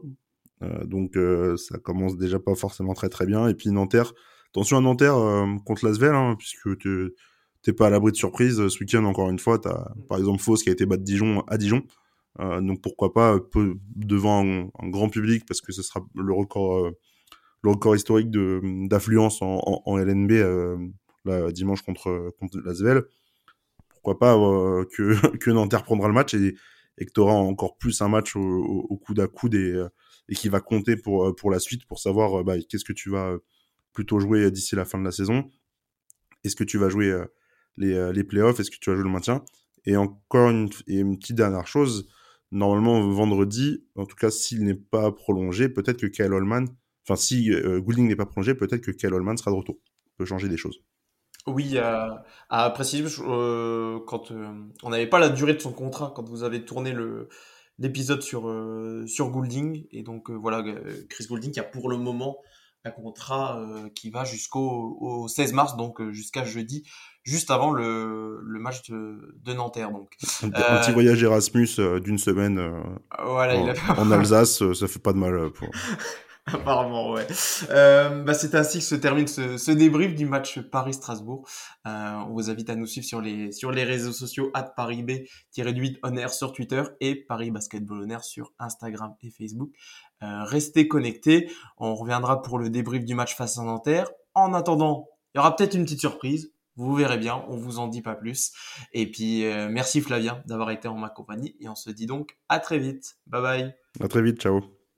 Euh, 0.64 0.84
donc, 0.86 1.16
euh, 1.16 1.58
ça 1.58 1.78
commence 1.78 2.18
déjà 2.18 2.40
pas 2.40 2.56
forcément 2.56 2.94
très 2.94 3.10
très 3.10 3.26
bien. 3.26 3.48
Et 3.48 3.54
puis, 3.54 3.70
Nanterre, 3.70 4.14
attention 4.50 4.78
à 4.78 4.82
Nanterre 4.82 5.18
euh, 5.18 5.46
contre 5.66 5.86
Lasvel, 5.86 6.14
hein, 6.14 6.36
puisque 6.38 6.78
tu 6.78 7.14
t'es 7.64 7.74
pas 7.74 7.88
à 7.88 7.90
l'abri 7.90 8.12
de 8.12 8.18
surprise. 8.18 8.68
Ce 8.68 8.80
week-end, 8.80 9.04
encore 9.06 9.30
une 9.30 9.40
fois, 9.40 9.58
tu 9.58 9.70
as 9.70 9.94
par 10.10 10.20
exemple 10.20 10.42
Fausse 10.42 10.64
qui 10.64 10.70
a 10.70 10.74
été 10.74 10.86
battu 10.86 11.04
Dijon 11.04 11.42
à 11.48 11.58
Dijon. 11.58 11.84
donc, 12.40 12.82
pourquoi 12.82 13.14
pas 13.14 13.40
peu, 13.40 13.76
devant 13.96 14.46
un, 14.46 14.90
grand 14.90 15.10
public, 15.10 15.46
parce 15.48 15.62
que 15.62 15.72
ce 15.72 15.82
sera 15.82 16.06
le 16.16 16.34
record 16.34 16.92
le 17.64 17.70
record 17.70 17.96
historique 17.96 18.30
d'affluence 18.30 19.40
en, 19.42 19.98
LNB 19.98 20.32
là, 21.26 21.52
dimanche 21.52 21.82
contre 21.82 22.34
contre 22.40 22.60
Lasvel. 22.60 23.04
Pourquoi 23.90 24.20
pas 24.20 24.36
que 24.96 25.38
que 25.38 25.52
Nanterre 25.52 25.84
prendra 25.84 26.08
le 26.10 26.14
match 26.14 26.34
et, 26.34 26.56
et 26.98 27.06
que 27.06 27.12
tu 27.12 27.22
auras 27.22 27.34
encore 27.34 27.78
plus 27.78 28.02
un 28.02 28.10
match 28.10 28.36
au, 28.36 28.42
au, 28.42 28.98
coude 28.98 29.22
à 29.22 29.28
coude 29.28 29.56
et, 29.56 29.82
et 30.28 30.36
qui 30.36 30.50
va 30.50 30.60
compter 30.60 30.98
pour 30.98 31.34
pour 31.36 31.50
la 31.50 31.60
suite 31.60 31.86
pour 31.86 32.00
savoir 32.00 32.44
bah, 32.44 32.56
qu'est-ce 32.70 32.86
que 32.86 32.94
tu 32.94 33.10
vas 33.10 33.38
plutôt 33.94 34.20
jouer 34.20 34.52
d'ici 34.52 34.76
la 34.76 34.84
fin 34.84 35.00
de 35.00 35.06
la 35.06 35.12
saison. 35.12 35.50
Est-ce 36.44 36.58
que 36.58 36.66
tu 36.66 36.78
vas 36.78 36.90
jouer 36.90 37.24
les, 37.78 38.12
les 38.14 38.24
playoffs 38.24 38.60
Est-ce 38.60 38.72
que 38.72 38.78
tu 38.80 38.90
vas 38.90 38.96
jouer 38.96 39.06
le 39.06 39.12
maintien? 39.12 39.44
Et 39.86 39.98
encore 39.98 40.50
une, 40.50 40.70
et 40.88 41.00
une 41.00 41.18
petite 41.18 41.36
dernière 41.36 41.68
chose, 41.68 42.08
normalement 42.54 43.02
vendredi, 43.10 43.84
en 43.96 44.06
tout 44.06 44.16
cas 44.16 44.30
s'il 44.30 44.64
n'est 44.64 44.76
pas 44.76 45.12
prolongé, 45.12 45.68
peut-être 45.70 46.00
que 46.00 46.08
Kyle 46.08 46.32
Holman, 46.32 46.68
enfin 47.06 47.16
si 47.16 47.52
euh, 47.52 47.82
Goulding 47.82 48.08
n'est 48.08 48.16
pas 48.16 48.28
prolongé, 48.28 48.54
peut-être 48.54 48.82
que 48.82 48.92
Kyle 48.92 49.14
Holman 49.14 49.36
sera 49.36 49.52
de 49.52 49.58
retour. 49.58 49.78
peut 50.18 50.26
changer 50.26 50.48
des 50.48 50.58
choses. 50.58 50.80
Oui, 51.46 51.78
à 51.78 52.70
préciser, 52.70 53.04
euh, 53.28 54.00
quand 54.08 54.32
euh, 54.32 54.48
on 54.84 54.92
n'avait 54.92 55.08
pas 55.08 55.20
la 55.20 55.28
durée 55.28 55.54
de 55.54 55.60
son 55.60 55.74
contrat, 55.74 56.14
quand 56.16 56.30
vous 56.30 56.44
avez 56.44 56.64
tourné 56.64 56.94
le 56.94 57.28
l'épisode 57.80 58.22
sur 58.22 58.44
sur 59.08 59.30
Goulding, 59.32 59.88
et 59.92 60.04
donc 60.04 60.30
voilà, 60.30 60.64
Chris 61.10 61.26
Goulding 61.28 61.52
qui 61.52 61.60
a 61.60 61.64
pour 61.64 61.90
le 61.90 61.98
moment 61.98 62.38
un 62.86 62.92
contrat 62.92 63.62
qui 63.96 64.10
va 64.10 64.26
jusqu'au 64.26 64.98
au 65.00 65.28
16 65.28 65.54
mars, 65.54 65.78
donc 65.78 66.02
jusqu'à 66.12 66.44
jeudi 66.44 66.84
juste 67.24 67.52
avant 67.52 67.72
le, 67.72 68.42
le 68.44 68.60
match 68.60 68.90
de, 68.90 69.36
de 69.44 69.54
Nanterre. 69.54 69.92
Donc. 69.92 70.16
Un, 70.44 70.50
petit 70.50 70.92
euh, 70.92 70.94
voyage 70.94 71.24
Erasmus 71.24 71.70
euh, 71.80 72.00
d'une 72.00 72.18
semaine 72.18 72.60
euh, 72.60 72.82
voilà, 73.24 73.56
en, 73.56 73.64
il 73.64 73.70
a... 73.70 74.00
en, 74.00 74.12
Alsace, 74.12 74.74
ça 74.74 74.88
fait 74.88 75.00
pas 75.00 75.14
de 75.14 75.18
mal. 75.18 75.50
Pour... 75.52 75.70
Apparemment, 76.46 77.12
ouais. 77.12 77.26
Euh, 77.70 78.22
bah, 78.24 78.34
c'est 78.34 78.54
ainsi 78.54 78.80
que 78.80 78.84
se 78.84 78.96
termine 78.96 79.28
ce, 79.28 79.58
ce 79.58 79.72
débrief 79.72 80.14
du 80.14 80.26
match 80.26 80.60
Paris-Strasbourg. 80.60 81.48
Euh, 81.88 82.16
on 82.28 82.34
vous 82.34 82.50
invite 82.50 82.70
à 82.70 82.76
nous 82.76 82.86
suivre 82.86 83.08
sur 83.08 83.22
les, 83.22 83.54
sur 83.54 83.72
les 83.72 83.86
réseaux 83.86 84.12
sociaux 84.12 84.52
at 84.54 84.74
ParisB-8 84.78 86.00
on 86.04 86.18
air 86.18 86.34
sur 86.34 86.52
Twitter 86.52 86.84
et 87.00 87.16
Paris 87.16 87.50
Basketball 87.50 88.04
on 88.06 88.10
air 88.10 88.26
sur 88.26 88.52
Instagram 88.60 89.16
et 89.22 89.30
Facebook. 89.30 89.72
Euh, 90.24 90.44
restez 90.44 90.88
connectés. 90.88 91.52
On 91.78 91.96
reviendra 91.96 92.42
pour 92.42 92.58
le 92.58 92.70
débrief 92.70 93.06
du 93.06 93.14
match 93.14 93.36
face 93.36 93.58
à 93.58 93.64
Nanterre. 93.64 94.10
En 94.34 94.54
attendant, 94.54 95.10
il 95.34 95.38
y 95.38 95.40
aura 95.40 95.56
peut-être 95.56 95.76
une 95.76 95.84
petite 95.84 96.00
surprise. 96.00 96.54
Vous 96.76 96.96
verrez 96.96 97.18
bien, 97.18 97.44
on 97.50 97.56
vous 97.56 97.78
en 97.78 97.88
dit 97.88 98.02
pas 98.02 98.16
plus. 98.16 98.52
Et 98.94 99.10
puis 99.12 99.46
euh, 99.46 99.70
merci 99.70 100.02
Flavien 100.02 100.42
d'avoir 100.48 100.72
été 100.72 100.88
en 100.88 100.98
ma 100.98 101.10
compagnie 101.10 101.56
et 101.60 101.70
on 101.70 101.76
se 101.76 101.92
dit 101.92 102.08
donc 102.08 102.38
à 102.50 102.60
très 102.60 102.80
vite. 102.80 103.18
Bye 103.28 103.42
bye. 103.42 103.76
À 104.00 104.08
très 104.08 104.24
vite, 104.24 104.42
ciao. 104.42 104.73